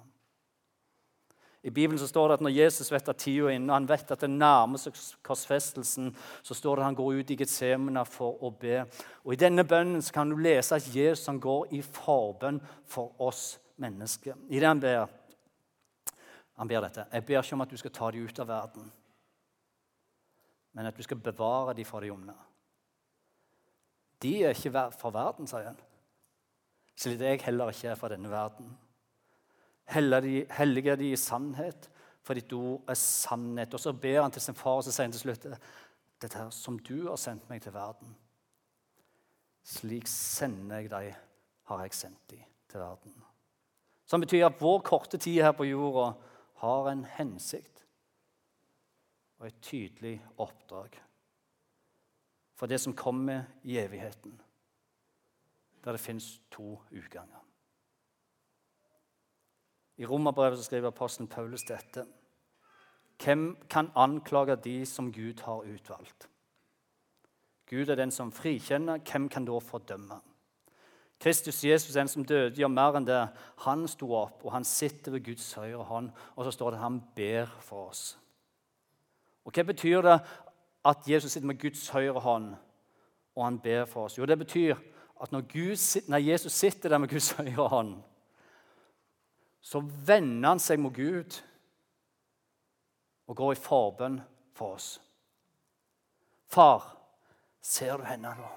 I 1.67 1.69
Bibelen 1.69 1.99
så 1.99 2.07
står 2.07 2.27
det 2.27 2.35
at 2.37 2.43
når 2.45 2.53
Jesus 2.55 2.91
vet 2.91 3.09
at 3.11 3.17
tida 3.19 3.49
er 3.49 3.57
inne, 3.57 3.67
og 3.73 3.75
han 3.75 3.87
vet 3.89 4.11
at 4.13 4.21
det 4.23 4.29
nærmer 4.31 4.79
seg 4.79 4.95
korsfestelsen, 5.25 6.13
så 6.39 6.55
står 6.55 6.77
det 6.77 6.83
at 6.85 6.87
han 6.87 6.95
går 6.95 7.17
ut 7.19 7.33
i 7.33 7.37
Getsemane 7.41 8.05
for 8.07 8.39
å 8.39 8.53
be. 8.55 8.85
Og 9.25 9.33
I 9.35 9.39
denne 9.41 9.65
bønnen 9.67 9.99
så 10.05 10.15
kan 10.15 10.31
du 10.31 10.37
lese 10.39 10.79
at 10.79 10.87
Jesus 10.95 11.27
han 11.27 11.41
går 11.43 11.73
i 11.75 11.81
forbønn 11.83 12.61
for 12.87 13.19
oss 13.19 13.57
mennesker. 13.83 14.39
I 14.47 14.63
det 14.63 14.71
han 14.71 14.79
ber, 14.79 15.11
han 16.55 16.71
ber 16.71 16.87
dette 16.87 17.09
Jeg 17.11 17.27
ber 17.27 17.43
ikke 17.43 17.59
om 17.59 17.67
at 17.67 17.75
du 17.75 17.83
skal 17.83 17.95
ta 17.99 18.11
dem 18.15 18.31
ut 18.31 18.41
av 18.45 18.49
verden, 18.53 18.89
men 20.71 20.87
at 20.87 20.95
du 20.95 21.03
skal 21.03 21.19
bevare 21.19 21.75
dem 21.75 21.89
fra 21.89 21.99
de 21.99 22.15
onde. 22.15 22.39
De 24.23 24.37
er 24.39 24.55
ikke 24.55 24.87
fra 24.95 25.11
verden, 25.11 25.51
sier 25.51 25.73
han. 25.73 25.87
Slik 26.95 27.19
jeg 27.19 27.43
heller 27.43 27.75
ikke 27.75 27.91
er 27.91 27.99
fra 27.99 28.15
denne 28.15 28.31
verden. 28.31 28.71
Hellige 29.87 30.95
de 30.99 31.11
i 31.11 31.19
sannhet, 31.19 31.89
for 32.21 32.35
ditt 32.35 32.51
ord 32.53 32.83
er 32.91 32.99
sannhet. 32.99 33.73
Og 33.73 33.79
så 33.79 33.93
ber 33.93 34.21
han 34.21 34.33
til 34.35 34.43
sin 34.43 34.57
far 34.57 34.81
og 34.81 34.85
så 34.85 34.93
sier 34.93 35.07
han 35.07 35.15
til 35.15 35.23
slutt 35.23 35.47
dette 36.17 36.33
her, 36.37 36.49
som 36.51 36.79
du 36.79 37.07
har 37.07 37.19
sendt 37.21 37.47
meg 37.49 37.61
til 37.63 37.75
verden. 37.75 38.15
Slik 39.67 40.07
sender 40.09 40.83
jeg 40.83 40.91
deg, 40.91 41.09
har 41.69 41.83
jeg 41.83 41.95
sendt 41.95 42.31
deg 42.31 42.45
til 42.71 42.81
verden. 42.81 43.17
Som 44.07 44.23
betyr 44.23 44.47
at 44.47 44.61
vår 44.61 44.79
korte 44.87 45.19
tid 45.19 45.41
her 45.43 45.55
på 45.55 45.67
jorda 45.67 46.13
har 46.63 46.91
en 46.91 47.03
hensikt 47.17 47.83
og 49.37 49.49
et 49.49 49.59
tydelig 49.61 50.15
oppdrag 50.41 50.95
for 52.57 52.65
det 52.65 52.79
som 52.81 52.95
kommer 52.97 53.43
i 53.63 53.77
evigheten, 53.77 54.33
der 55.83 55.91
det 55.91 56.01
fins 56.01 56.41
to 56.51 56.79
utganger. 56.89 57.43
I 59.97 60.05
Romerbrevet 60.05 60.65
skriver 60.65 60.87
apostelen 60.87 61.27
Paulus 61.27 61.63
dette. 61.63 62.05
Hvem 63.23 63.57
kan 63.69 63.91
anklage 63.95 64.55
de 64.55 64.85
som 64.85 65.11
Gud 65.13 65.41
har 65.41 65.65
utvalgt? 65.65 66.29
Gud 67.69 67.89
er 67.89 67.95
den 67.95 68.11
som 68.11 68.31
frikjenner. 68.31 68.99
Hvem 69.11 69.29
kan 69.29 69.45
da 69.45 69.59
fordømme? 69.59 70.21
Kristus 71.19 71.63
Jesus, 71.63 71.93
den 71.93 72.07
som 72.07 72.25
døde, 72.25 72.55
gjør 72.55 72.69
mer 72.69 72.97
enn 72.99 73.07
det. 73.07 73.23
Han 73.65 73.87
sto 73.89 74.11
opp, 74.13 74.43
og 74.45 74.53
han 74.53 74.63
sitter 74.63 75.11
ved 75.15 75.25
Guds 75.25 75.53
høyre 75.57 75.83
hånd. 75.83 76.11
Og 76.35 76.45
så 76.45 76.53
står 76.53 76.71
det 76.71 76.77
at 76.77 76.83
han 76.83 77.01
ber 77.15 77.49
for 77.61 77.89
oss. 77.89 78.17
Og 79.45 79.55
Hva 79.55 79.63
betyr 79.63 80.01
det 80.05 80.19
at 80.85 81.09
Jesus 81.09 81.31
sitter 81.31 81.47
med 81.47 81.59
Guds 81.59 81.87
høyre 81.89 82.19
hånd, 82.19 82.53
og 83.35 83.43
han 83.43 83.59
ber 83.59 83.85
for 83.85 84.05
oss? 84.05 84.17
Jo, 84.17 84.25
det 84.25 84.37
betyr 84.37 84.75
at 85.21 85.31
når, 85.31 85.41
Gud, 85.41 85.77
når 86.07 86.17
Jesus 86.17 86.53
sitter 86.53 86.89
der 86.89 86.97
med 86.97 87.09
Guds 87.09 87.31
høyre 87.31 87.67
hånd, 87.67 87.95
så 89.67 89.81
vender 89.83 90.53
han 90.53 90.61
seg 90.63 90.79
mot 90.79 90.95
Gud 90.95 91.35
og 93.27 93.35
går 93.35 93.55
i 93.55 93.59
forbønn 93.59 94.21
for 94.55 94.77
oss. 94.77 94.93
Far, 96.47 96.85
ser 97.59 97.99
du 97.99 98.07
henne 98.07 98.31
nå? 98.37 98.51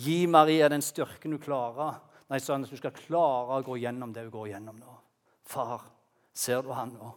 Gi 0.00 0.24
Maria 0.32 0.70
den 0.72 0.84
styrken 0.84 1.36
du 1.36 1.40
klarer. 1.42 1.98
Nei, 2.30 2.38
sånn 2.40 2.64
at 2.64 2.72
du 2.72 2.78
skal 2.78 2.96
klare 2.96 3.58
å 3.58 3.66
gå 3.66 3.76
gjennom 3.82 4.14
det 4.16 4.24
hun 4.24 4.32
går 4.32 4.48
gjennom 4.54 4.78
nå. 4.80 4.96
Far, 5.44 5.84
ser 6.32 6.64
du 6.64 6.72
han 6.72 6.94
nå? 6.96 7.12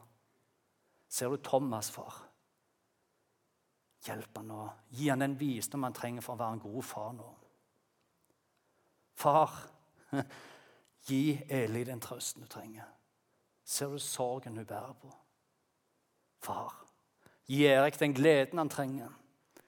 Ser 1.07 1.31
du 1.31 1.39
Thomas, 1.45 1.93
far? 1.93 2.17
Hjelp 4.03 4.41
han 4.41 4.49
nå. 4.51 4.65
Gi 4.97 5.07
han 5.13 5.23
den 5.23 5.37
visdom 5.39 5.87
han 5.87 5.95
trenger 5.95 6.25
for 6.25 6.35
å 6.35 6.41
være 6.41 6.57
en 6.57 6.65
god 6.65 6.87
far 6.89 7.13
nå. 7.15 7.29
Far, 9.15 9.53
gi 11.07 11.39
Eli 11.49 11.83
den 11.87 12.01
trøsten 12.01 12.43
du 12.43 12.49
trenger. 12.49 12.87
Ser 13.63 13.91
du 13.91 13.99
sorgen 13.99 14.57
hun 14.57 14.67
bærer 14.67 14.93
på? 14.99 15.11
Far, 16.43 16.75
gi 17.47 17.63
Erik 17.67 17.99
den 17.99 18.15
gleden 18.15 18.59
han 18.59 18.71
trenger, 18.71 19.11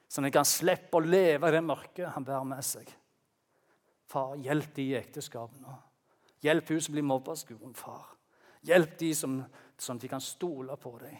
så 0.07 0.21
han 0.21 0.31
kan 0.31 0.47
slippe 0.47 0.99
å 0.99 1.03
leve 1.03 1.49
i 1.49 1.55
det 1.55 1.63
mørket 1.63 2.11
han 2.15 2.27
bærer 2.27 2.47
med 2.47 2.63
seg. 2.65 2.89
Far, 4.11 4.35
hjelp 4.35 4.75
de 4.75 4.89
i 4.91 4.97
ekteskapet 4.99 5.61
nå. 5.63 5.75
Hjelp 6.43 6.69
hun 6.69 6.81
som 6.83 6.93
blir 6.93 7.07
mobba 7.07 7.33
av 7.33 7.39
skolen, 7.39 7.73
far. 7.73 8.11
Hjelp 8.65 8.97
de 8.99 9.13
som, 9.17 9.39
som 9.77 9.99
de 9.99 10.09
kan 10.11 10.21
stole 10.21 10.75
på 10.77 10.91
deg. 11.01 11.15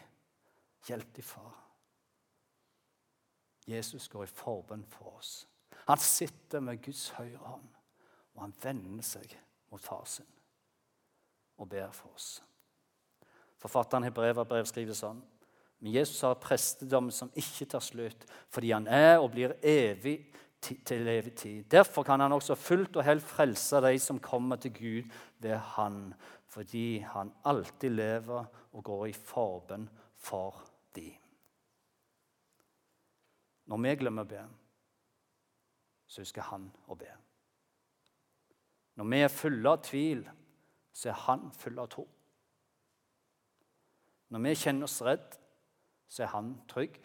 Hjelp 0.86 1.16
de, 1.16 1.24
far. 1.26 1.56
Jesus 3.66 4.08
går 4.12 4.28
i 4.28 4.36
forbønn 4.38 4.86
for 4.90 5.16
oss. 5.18 5.32
Han 5.88 6.02
sitter 6.02 6.62
med 6.62 6.84
Guds 6.86 7.10
høyre 7.18 7.42
hånd, 7.42 7.68
og 8.36 8.44
han 8.46 8.54
vender 8.62 9.06
seg 9.06 9.34
mot 9.76 9.84
far 9.84 10.06
sin 10.08 10.28
og 11.60 11.70
ber 11.72 11.92
for 11.96 12.12
oss. 12.16 12.30
Forfatteren 13.62 14.08
i 14.08 14.14
brev 14.14 14.42
skriver 14.68 14.96
sånn 14.96 15.22
Men 15.80 15.92
Jesus 15.92 16.22
har 16.24 16.40
prestedom 16.40 17.12
som 17.12 17.32
ikke 17.36 17.68
tar 17.70 17.84
slutt, 17.84 18.24
fordi 18.50 18.72
han 18.72 18.88
er 18.88 19.20
og 19.20 19.34
blir 19.34 19.58
evig 19.62 20.18
til 20.62 21.08
evig 21.08 21.34
tid. 21.38 21.66
Derfor 21.70 22.04
kan 22.04 22.24
han 22.24 22.34
også 22.34 22.56
fullt 22.56 22.96
og 22.98 23.06
helt 23.06 23.24
frelse 23.24 23.82
de 23.84 24.00
som 24.00 24.20
kommer 24.20 24.58
til 24.58 24.74
Gud 24.74 25.12
ved 25.44 25.58
Han, 25.76 26.14
fordi 26.48 27.00
han 27.00 27.34
alltid 27.46 27.90
lever 27.90 28.46
og 28.72 28.84
går 28.84 29.06
i 29.12 29.14
forbønn 29.14 29.90
for 30.16 30.64
de. 30.96 31.12
Når 33.66 33.84
vi 33.84 33.96
glemmer 34.00 34.26
å 34.26 34.32
be, 34.32 34.42
så 36.08 36.24
husker 36.24 36.50
han 36.50 36.72
å 36.88 36.96
be. 36.98 37.12
Når 38.96 39.10
vi 39.12 39.22
er 39.24 39.34
fulle 39.34 39.72
av 39.72 39.82
tvil, 39.84 40.22
så 40.96 41.10
er 41.12 41.24
han 41.26 41.50
full 41.52 41.80
av 41.84 41.90
tro. 41.92 42.06
Når 44.32 44.44
vi 44.46 44.56
kjenner 44.58 44.88
oss 44.88 45.02
redd, 45.06 45.36
så 46.08 46.24
er 46.24 46.32
han 46.32 46.54
trygg. 46.72 46.96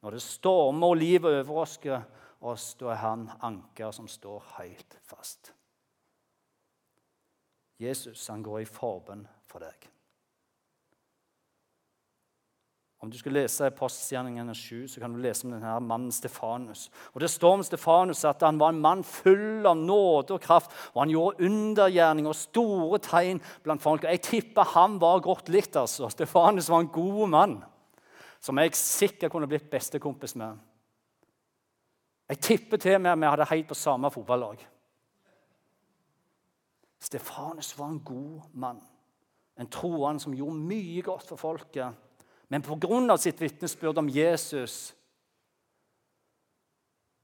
Når 0.00 0.16
det 0.16 0.24
stormer 0.24 0.92
og 0.94 0.98
livet 0.98 1.38
overrasker 1.42 2.02
oss, 2.50 2.74
da 2.80 2.90
er 2.94 3.02
han 3.04 3.26
anker 3.46 3.92
som 3.94 4.08
står 4.08 4.44
helt 4.56 4.96
fast. 5.06 5.52
Jesus 7.80 8.26
han 8.28 8.42
går 8.44 8.64
i 8.64 8.68
forbønn 8.68 9.24
for 9.48 9.64
deg. 9.64 9.86
Om 13.00 13.08
du 13.08 13.16
skal 13.16 13.32
lese 13.32 13.70
Postgjerningene 13.72 14.52
7, 14.54 14.88
så 14.92 15.00
kan 15.00 15.14
du 15.14 15.22
lese 15.24 15.46
om 15.46 15.54
denne 15.54 15.72
mannen 15.80 16.12
Stefanus. 16.12 16.90
Og 17.14 17.20
Det 17.20 17.30
står 17.32 17.54
om 17.56 17.62
Stefanus 17.64 18.24
at 18.28 18.42
han 18.44 18.58
var 18.60 18.74
en 18.74 18.80
mann 18.80 19.04
full 19.04 19.64
av 19.66 19.76
nåde 19.76 20.34
og 20.36 20.40
kraft. 20.40 20.70
og 20.92 21.02
Han 21.02 21.10
gjorde 21.14 21.46
undergjerning 21.48 22.28
og 22.28 22.36
store 22.36 22.98
tegn 22.98 23.40
blant 23.64 23.82
folk. 23.82 24.04
Jeg 24.04 24.20
tipper 24.20 24.74
han 24.74 24.98
var 25.00 25.20
godt 25.24 25.48
likt. 25.48 25.76
altså. 25.76 26.10
Stefanus 26.10 26.68
var 26.68 26.80
en 26.80 26.92
god 26.92 27.28
mann 27.28 27.64
som 28.40 28.58
jeg 28.58 28.74
sikkert 28.74 29.32
kunne 29.32 29.48
blitt 29.48 29.70
bestekompis 29.70 30.36
med. 30.36 30.58
Jeg 32.28 32.38
tipper 32.38 32.76
til 32.76 32.94
og 32.94 33.00
med 33.00 33.10
at 33.10 33.18
vi 33.18 33.26
hadde 33.26 33.48
heid 33.50 33.64
på 33.68 33.74
samme 33.74 34.10
fotballag. 34.10 34.60
Stefanus 37.00 37.78
var 37.78 37.88
en 37.88 38.04
god 38.04 38.40
mann, 38.52 38.80
en 39.58 39.66
troende 39.66 40.20
som 40.20 40.36
gjorde 40.36 40.68
mye 40.68 41.02
godt 41.02 41.28
for 41.28 41.36
folket. 41.36 41.96
Men 42.50 42.62
pga. 42.62 43.16
sitt 43.16 43.40
vitnesbyrd 43.40 43.98
om 43.98 44.08
Jesus 44.08 44.94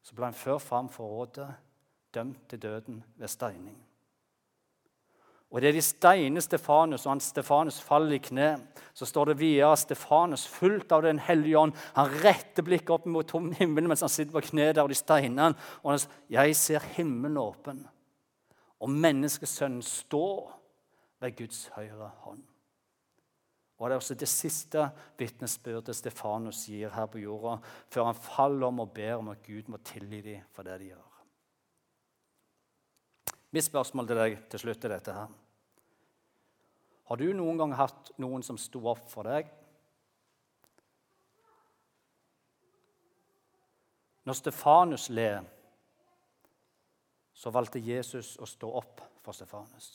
så 0.07 0.15
ble 0.15 0.29
han 0.29 0.39
ført 0.39 0.62
fram 0.62 0.89
for 0.89 1.11
rådet, 1.11 1.49
dømt 2.15 2.45
til 2.49 2.61
døden 2.62 3.01
ved 3.19 3.29
steining. 3.29 3.75
Og 5.51 5.62
det 5.62 5.69
er 5.69 5.77
de 5.77 5.83
steiner 5.83 6.43
Stefanus, 6.43 7.07
og 7.07 7.12
han 7.17 7.23
Stefanus 7.23 7.81
faller 7.83 8.15
i 8.15 8.23
kne. 8.23 8.49
Så 8.95 9.07
står 9.07 9.33
det 9.33 9.39
videre 9.41 9.77
Stefanus, 9.77 10.47
fullt 10.47 10.93
av 10.93 11.03
Den 11.03 11.19
hellige 11.19 11.59
ånd, 11.59 11.75
han 11.95 12.11
retter 12.23 12.62
blikket 12.62 12.91
opp 12.95 13.07
mot 13.11 13.27
tom 13.27 13.53
himmelen 13.53 13.91
mens 13.91 14.03
han 14.07 14.15
sitter 14.15 14.35
på 14.35 14.47
kne 14.51 14.73
der, 14.73 14.83
og 14.83 14.91
de 14.95 14.99
steiner 14.99 15.43
han. 15.43 15.59
Og 15.83 15.91
han 15.91 15.99
sier, 15.99 16.12
'Jeg 16.31 16.57
ser 16.57 16.91
himmelen 16.97 17.37
åpen, 17.37 17.87
og 18.81 18.91
menneskesønnen 18.91 19.83
står 19.83 20.53
ved 21.21 21.37
Guds 21.37 21.67
høyre 21.75 22.11
hånd'. 22.23 22.56
Og 23.77 23.89
Det 23.89 23.95
er 23.95 24.01
også 24.01 24.15
det 24.15 24.29
siste 24.29 24.87
vitnesbyrdet 25.19 25.97
Stefanus 25.97 26.65
gir 26.67 26.95
her 26.95 27.07
på 27.12 27.21
jorda, 27.21 27.59
før 27.93 28.09
han 28.09 28.15
faller 28.15 28.67
om 28.67 28.81
og 28.81 28.95
ber 28.95 29.19
om 29.19 29.29
at 29.29 29.43
Gud 29.45 29.69
må 29.69 29.77
tilgi 29.85 30.21
dem 30.25 30.47
for 30.53 30.65
det 30.65 30.79
de 30.81 30.93
gjør. 30.95 31.12
Mitt 33.53 33.65
spørsmål 33.65 34.09
til 34.09 34.21
deg 34.21 34.39
til 34.51 34.62
slutt 34.65 34.85
er 34.85 34.95
dette 34.97 35.12
her. 35.12 35.29
Har 37.07 37.21
du 37.21 37.29
noen 37.37 37.61
gang 37.61 37.75
hatt 37.79 38.11
noen 38.19 38.43
som 38.43 38.59
sto 38.59 38.81
opp 38.91 39.05
for 39.12 39.29
deg? 39.29 39.47
Når 44.27 44.35
Stefanus 44.41 45.07
led, 45.15 45.45
så 47.37 47.53
valgte 47.55 47.79
Jesus 47.79 48.35
å 48.43 48.49
stå 48.49 48.73
opp 48.81 49.05
for 49.23 49.37
Stefanus. 49.37 49.93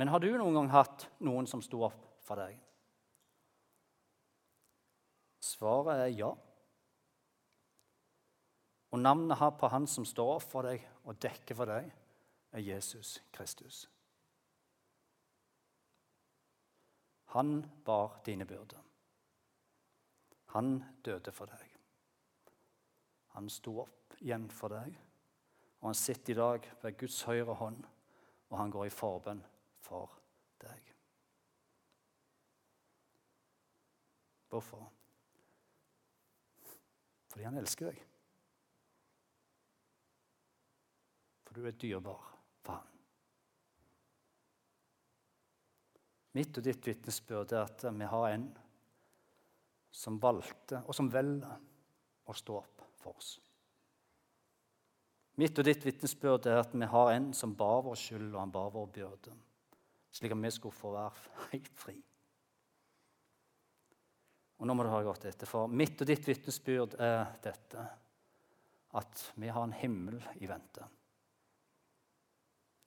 Men 0.00 0.08
har 0.08 0.22
du 0.24 0.30
noen 0.32 0.54
gang 0.56 0.70
hatt 0.72 1.02
noen 1.28 1.44
som 1.44 1.60
sto 1.60 1.82
opp 1.84 2.04
for 2.24 2.40
deg? 2.40 2.54
Svaret 5.44 6.06
er 6.06 6.14
ja. 6.14 6.30
Og 8.88 9.02
navnet 9.02 9.36
her 9.42 9.52
på 9.60 9.68
han 9.68 9.84
som 9.84 10.06
står 10.08 10.38
opp 10.38 10.46
for 10.54 10.70
deg 10.70 10.86
og 11.04 11.20
dekker 11.20 11.58
for 11.58 11.68
deg, 11.68 11.92
er 12.56 12.64
Jesus 12.64 13.18
Kristus. 13.36 13.82
Han 17.36 17.60
bar 17.84 18.22
dine 18.24 18.48
byrder. 18.48 18.80
Han 20.56 20.80
døde 21.04 21.36
for 21.36 21.52
deg. 21.52 21.78
Han 23.36 23.52
sto 23.52 23.82
opp 23.84 24.16
igjen 24.24 24.48
for 24.48 24.72
deg, 24.80 24.96
og 25.84 25.92
han 25.92 26.02
sitter 26.08 26.32
i 26.32 26.40
dag 26.40 26.74
ved 26.80 27.00
Guds 27.04 27.20
høyre 27.28 27.60
hånd, 27.60 27.84
og 28.48 28.62
han 28.64 28.72
går 28.72 28.88
i 28.88 28.98
forbønn 29.02 29.48
for 29.80 30.16
deg. 30.62 30.94
Hvorfor? 34.50 34.86
Fordi 37.30 37.46
han 37.46 37.58
elsker 37.60 37.90
deg. 37.90 38.06
For 41.46 41.58
du 41.58 41.66
er 41.66 41.76
dyrebar 41.78 42.24
for 42.64 42.78
han. 42.78 42.88
Mitt 46.38 46.58
og 46.58 46.66
ditt 46.66 46.86
vitnesbyrd 46.86 47.54
er 47.54 47.64
at 47.64 47.84
vi 47.90 48.06
har 48.06 48.26
en 48.30 48.50
som 49.90 50.18
valgte, 50.22 50.78
og 50.86 50.94
som 50.94 51.10
velger, 51.10 51.56
å 52.30 52.34
stå 52.36 52.60
opp 52.60 52.84
for 53.00 53.16
oss. 53.18 53.32
Mitt 55.42 55.58
og 55.58 55.66
ditt 55.66 55.82
vitnesbyrd 55.82 56.46
er 56.46 56.60
at 56.60 56.74
vi 56.76 56.86
har 56.86 57.10
en 57.16 57.32
som 57.34 57.56
bar 57.58 57.82
vår 57.82 57.98
skyld, 57.98 58.28
og 58.30 58.38
han 58.38 58.52
bar 58.54 58.70
vår 58.74 58.86
byrde 58.94 59.34
slik 60.12 60.34
at 60.34 60.42
vi 60.42 60.50
skulle 60.54 60.76
få 60.76 60.94
være 60.94 61.12
helt 61.54 61.74
fri. 61.78 61.96
Og 64.60 64.68
nå 64.68 64.76
må 64.76 64.84
du 64.84 64.92
ha 64.92 65.00
godt 65.02 65.24
etter, 65.30 65.48
for 65.48 65.70
mitt 65.72 66.00
og 66.02 66.08
ditt 66.10 66.26
vitnesbyrd 66.28 66.98
er 67.00 67.30
dette 67.44 67.84
at 68.98 69.22
vi 69.40 69.48
har 69.48 69.64
en 69.64 69.72
himmel 69.72 70.18
i 70.42 70.48
vente. 70.50 70.84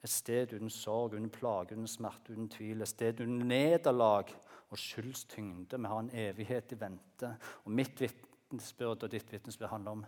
Et 0.04 0.12
sted 0.12 0.52
uten 0.52 0.70
sorg, 0.70 1.14
uten 1.16 1.30
plage, 1.32 1.72
uten 1.72 1.88
smerte, 1.88 2.34
uten 2.34 2.50
tvil. 2.52 2.84
Et 2.84 2.90
sted 2.90 3.22
uten 3.22 3.38
nederlag 3.48 4.28
og 4.68 4.78
skyldstyngde. 4.78 5.80
Vi 5.80 5.90
har 5.90 6.02
en 6.02 6.12
evighet 6.12 6.74
i 6.76 6.80
vente. 6.80 7.30
Og 7.64 7.72
mitt 7.72 8.02
vitnesbyrd 8.04 9.06
og 9.06 9.14
ditt 9.14 9.32
vitnesbyrd 9.32 9.72
handler 9.72 9.96
om 9.96 10.04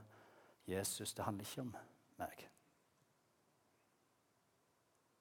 Jesus. 0.69 1.15
Det 1.17 1.25
handler 1.25 1.49
ikke 1.49 1.65
om 1.65 1.73
meg. 2.21 2.45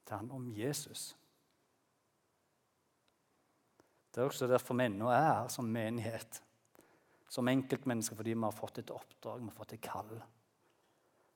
Det 0.03 0.17
handler 0.17 0.35
om 0.35 0.51
Jesus. 0.51 1.13
Det 4.15 4.21
er 4.21 4.29
også 4.29 4.47
derfor 4.47 4.77
vi 4.79 4.85
ennå 4.87 5.09
er 5.11 5.25
her 5.25 5.47
som 5.51 5.67
menighet. 5.67 6.37
Som 7.27 7.49
enkeltmennesker 7.51 8.15
fordi 8.15 8.31
vi 8.31 8.43
har 8.45 8.53
fått 8.55 8.77
et 8.79 8.91
oppdrag, 8.95 9.41
vi 9.41 9.49
har 9.49 9.55
fått 9.57 9.73
et 9.75 9.81
kall. 9.83 10.13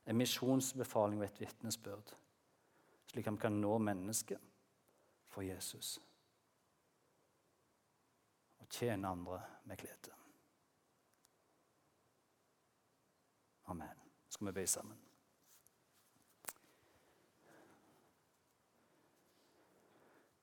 En 0.08 0.15
misjonsbefaling 0.15 1.20
og 1.20 1.26
et 1.26 1.42
vitnesbyrd. 1.42 2.13
Slik 3.12 3.28
at 3.28 3.36
vi 3.36 3.42
kan 3.42 3.58
nå 3.60 3.74
mennesket 3.84 4.39
for 5.28 5.44
Jesus. 5.44 5.98
Og 8.63 8.70
tjene 8.72 9.12
andre 9.12 9.42
med 9.68 9.82
glede. 9.82 10.15
Amen. 13.68 14.06
Skal 14.30 14.48
vi 14.48 14.54
be 14.56 14.63
sammen. 14.68 15.02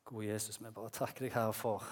Gode 0.04 0.26
Jesus, 0.26 0.60
vi 0.60 0.70
bare 0.70 0.92
takker 0.92 1.24
deg 1.26 1.34
her 1.34 1.56
for 1.56 1.88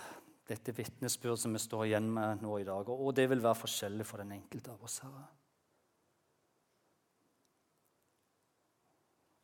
dette 0.48 0.74
vitnesbyrd 0.76 1.40
som 1.40 1.54
vi 1.57 1.62
står 1.62 1.87
igjen 1.87 2.11
med 2.12 2.42
nå 2.44 2.59
i 2.61 2.66
dag. 2.68 2.88
Og 2.92 3.14
det 3.16 3.28
vil 3.30 3.42
være 3.42 3.62
forskjellig 3.62 4.07
for 4.07 4.20
den 4.20 4.35
enkelte 4.37 4.74
av 4.74 4.85
oss. 4.85 4.98
Herre. 5.04 5.24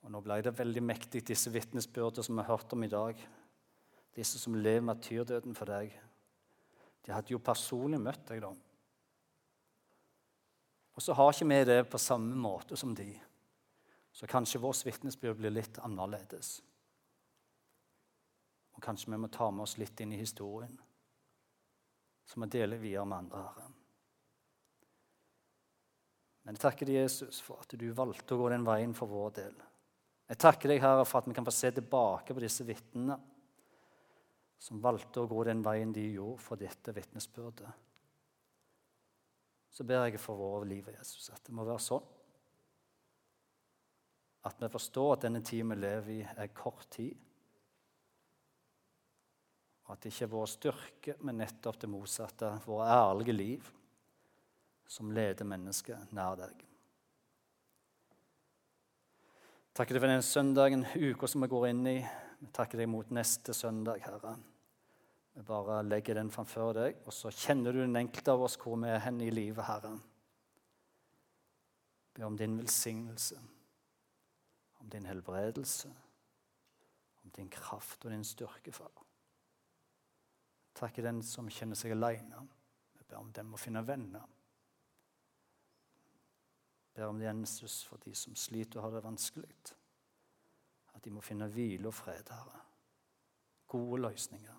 Og 0.05 0.13
Nå 0.13 0.21
ble 0.25 0.41
det 0.45 0.57
veldig 0.57 0.83
mektig, 0.85 1.25
disse 1.29 1.53
vitnesbyrdene 1.53 2.25
som 2.25 2.37
vi 2.37 2.45
har 2.45 2.57
hørt 2.57 2.73
om 2.77 2.85
i 2.85 2.93
dag. 2.93 3.21
Disse 4.17 4.41
som 4.43 4.57
lever 4.57 4.85
martyrdøden 4.85 5.57
for 5.57 5.71
deg. 5.71 5.93
De 7.07 7.13
hadde 7.15 7.33
jo 7.33 7.41
personlig 7.45 8.01
møtt 8.03 8.27
deg, 8.29 8.43
da. 8.45 8.53
Og 10.97 11.05
så 11.05 11.15
har 11.17 11.33
ikke 11.33 11.49
vi 11.49 11.61
det 11.65 11.79
på 11.89 12.01
samme 12.03 12.37
måte 12.37 12.77
som 12.77 12.93
de. 12.97 13.09
Så 14.13 14.27
kanskje 14.29 14.61
vårt 14.61 14.85
vitnesbyrd 14.85 15.39
blir 15.39 15.55
litt 15.55 15.79
annerledes. 15.81 16.59
Og 18.77 18.83
kanskje 18.85 19.13
vi 19.13 19.21
må 19.21 19.31
ta 19.33 19.49
med 19.51 19.65
oss 19.65 19.79
litt 19.81 20.01
inn 20.01 20.13
i 20.13 20.21
historien, 20.21 20.75
som 22.31 22.45
vi 22.45 22.51
deler 22.55 22.79
videre 22.79 23.07
med 23.11 23.25
andre. 23.25 23.43
Herre. 23.49 23.67
Men 26.45 26.57
jeg 26.57 26.63
takker 26.63 26.89
deg, 26.89 27.01
Jesus, 27.03 27.41
for 27.45 27.63
at 27.63 27.75
du 27.79 27.89
valgte 27.95 28.37
å 28.37 28.41
gå 28.41 28.49
den 28.53 28.65
veien 28.67 28.95
for 28.97 29.11
vår 29.11 29.35
del. 29.41 29.59
Jeg 30.31 30.39
takker 30.41 30.71
deg, 30.71 30.81
Herre, 30.85 31.05
for 31.09 31.21
at 31.21 31.29
vi 31.29 31.35
kan 31.35 31.47
få 31.47 31.55
se 31.55 31.73
tilbake 31.75 32.35
på 32.37 32.43
disse 32.43 32.67
vitnene 32.67 33.19
som 34.61 34.81
valgte 34.83 35.23
å 35.23 35.29
gå 35.29 35.45
den 35.49 35.63
veien 35.65 35.93
de 35.97 36.05
gjorde 36.13 36.45
for 36.45 36.61
dette 36.61 36.95
vitnesbyrdet. 36.95 37.71
Så 39.71 39.87
ber 39.87 40.07
jeg 40.07 40.21
for 40.21 40.39
våre 40.39 40.69
liv, 40.69 40.87
Jesus, 40.99 41.31
at 41.33 41.43
det 41.47 41.55
må 41.57 41.67
være 41.67 41.83
sånn 41.83 42.09
at 44.49 44.57
vi 44.57 44.69
forstår 44.73 45.15
at 45.15 45.25
denne 45.27 45.43
tiden 45.45 45.75
vi 45.75 45.77
lever 45.83 46.13
i, 46.15 46.21
er 46.25 46.55
kort 46.57 46.87
tid. 46.95 47.17
At 49.91 50.03
det 50.05 50.13
ikke 50.13 50.29
er 50.29 50.35
vår 50.35 50.51
styrke, 50.51 51.15
men 51.27 51.41
nettopp 51.43 51.81
det 51.83 51.91
motsatte, 51.91 52.51
våre 52.63 52.87
ærlige 52.95 53.35
liv, 53.35 53.71
som 54.87 55.11
leder 55.15 55.47
mennesket 55.47 56.13
nær 56.15 56.39
deg. 56.39 56.67
Takker 59.75 59.97
deg 59.97 60.03
for 60.03 60.13
den 60.13 60.23
søndagen, 60.27 60.87
uka 60.95 61.31
som 61.31 61.43
vi 61.43 61.51
går 61.51 61.69
inn 61.71 61.83
i. 61.91 61.99
Vi 62.41 62.49
takker 62.55 62.81
deg 62.81 62.91
mot 62.91 63.11
neste 63.15 63.55
søndag, 63.57 64.03
Herre. 64.07 64.37
Vi 65.35 65.45
bare 65.47 65.81
legger 65.87 66.19
den 66.19 66.31
framfor 66.35 66.75
deg, 66.77 67.03
og 67.07 67.15
så 67.15 67.31
kjenner 67.35 67.75
du 67.75 67.83
den 67.83 67.99
enkelte 67.99 68.35
av 68.35 68.47
oss 68.47 68.59
hvor 68.61 68.79
vi 68.83 68.91
er 68.91 69.03
hen 69.07 69.21
i 69.23 69.31
livet, 69.35 69.63
Herre. 69.67 69.95
Be 72.15 72.27
om 72.27 72.39
din 72.39 72.59
velsignelse, 72.59 73.39
om 74.83 74.91
din 74.91 75.07
helbredelse, 75.07 75.91
om 77.23 77.31
din 77.37 77.51
kraft 77.51 78.05
og 78.05 78.15
din 78.15 78.27
styrke, 78.27 78.75
far. 78.75 79.10
Takker 80.81 81.05
den 81.05 81.21
som 81.27 81.49
kjenner 81.53 81.77
seg 81.77 81.93
alene. 81.93 82.45
Vi 82.97 83.05
ber 83.05 83.21
om 83.21 83.33
den 83.37 83.51
må 83.53 83.61
finne 83.61 83.85
venner 83.85 84.25
ber 87.01 87.07
om 87.07 87.23
Jesus 87.23 87.85
for 87.85 87.99
de 88.05 88.15
som 88.15 88.37
sliter 88.37 88.81
og 88.81 88.85
har 88.85 88.99
det 88.99 89.05
vanskelig. 89.05 89.55
At 90.95 91.05
de 91.05 91.13
må 91.15 91.23
finne 91.25 91.49
hvile 91.49 91.89
og 91.89 91.95
fred, 91.95 92.29
Herre. 92.29 92.61
Gode 93.71 94.03
løsninger. 94.03 94.59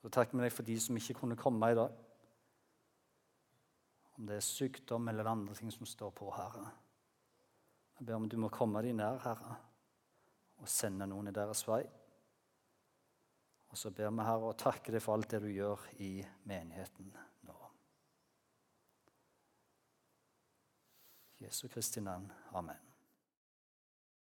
Og 0.00 0.08
så 0.08 0.12
takker 0.12 0.36
vi 0.36 0.44
deg 0.44 0.52
for 0.52 0.68
de 0.68 0.76
som 0.80 0.96
ikke 0.96 1.16
kunne 1.22 1.38
komme 1.40 1.70
i 1.70 1.78
dag. 1.78 1.96
Om 4.18 4.28
det 4.28 4.36
er 4.36 4.44
sykdom 4.44 5.08
eller 5.08 5.30
andre 5.30 5.54
ting 5.56 5.72
som 5.72 5.88
står 5.88 6.10
på, 6.10 6.28
Herre. 6.36 6.66
Jeg 7.98 8.06
ber 8.06 8.18
om 8.18 8.28
du 8.28 8.36
må 8.40 8.52
komme 8.52 8.82
dem 8.82 9.00
nær, 9.00 9.20
Herre, 9.24 9.56
og 10.60 10.68
sende 10.68 11.08
noen 11.08 11.30
i 11.30 11.36
deres 11.36 11.64
vei. 11.68 11.82
Og 13.70 13.78
så 13.78 13.90
ber 13.94 14.10
vi, 14.10 14.26
Herre, 14.26 14.50
og 14.50 14.58
takke 14.58 14.92
deg 14.92 15.02
for 15.04 15.14
alt 15.14 15.30
det 15.30 15.42
du 15.44 15.50
gjør 15.52 15.86
i 16.02 16.12
menigheten 16.50 17.12
nå. 17.46 17.58
Jesu 21.40 21.68
Kristi 21.70 22.02
navn. 22.04 22.26
Amen. 22.52 22.89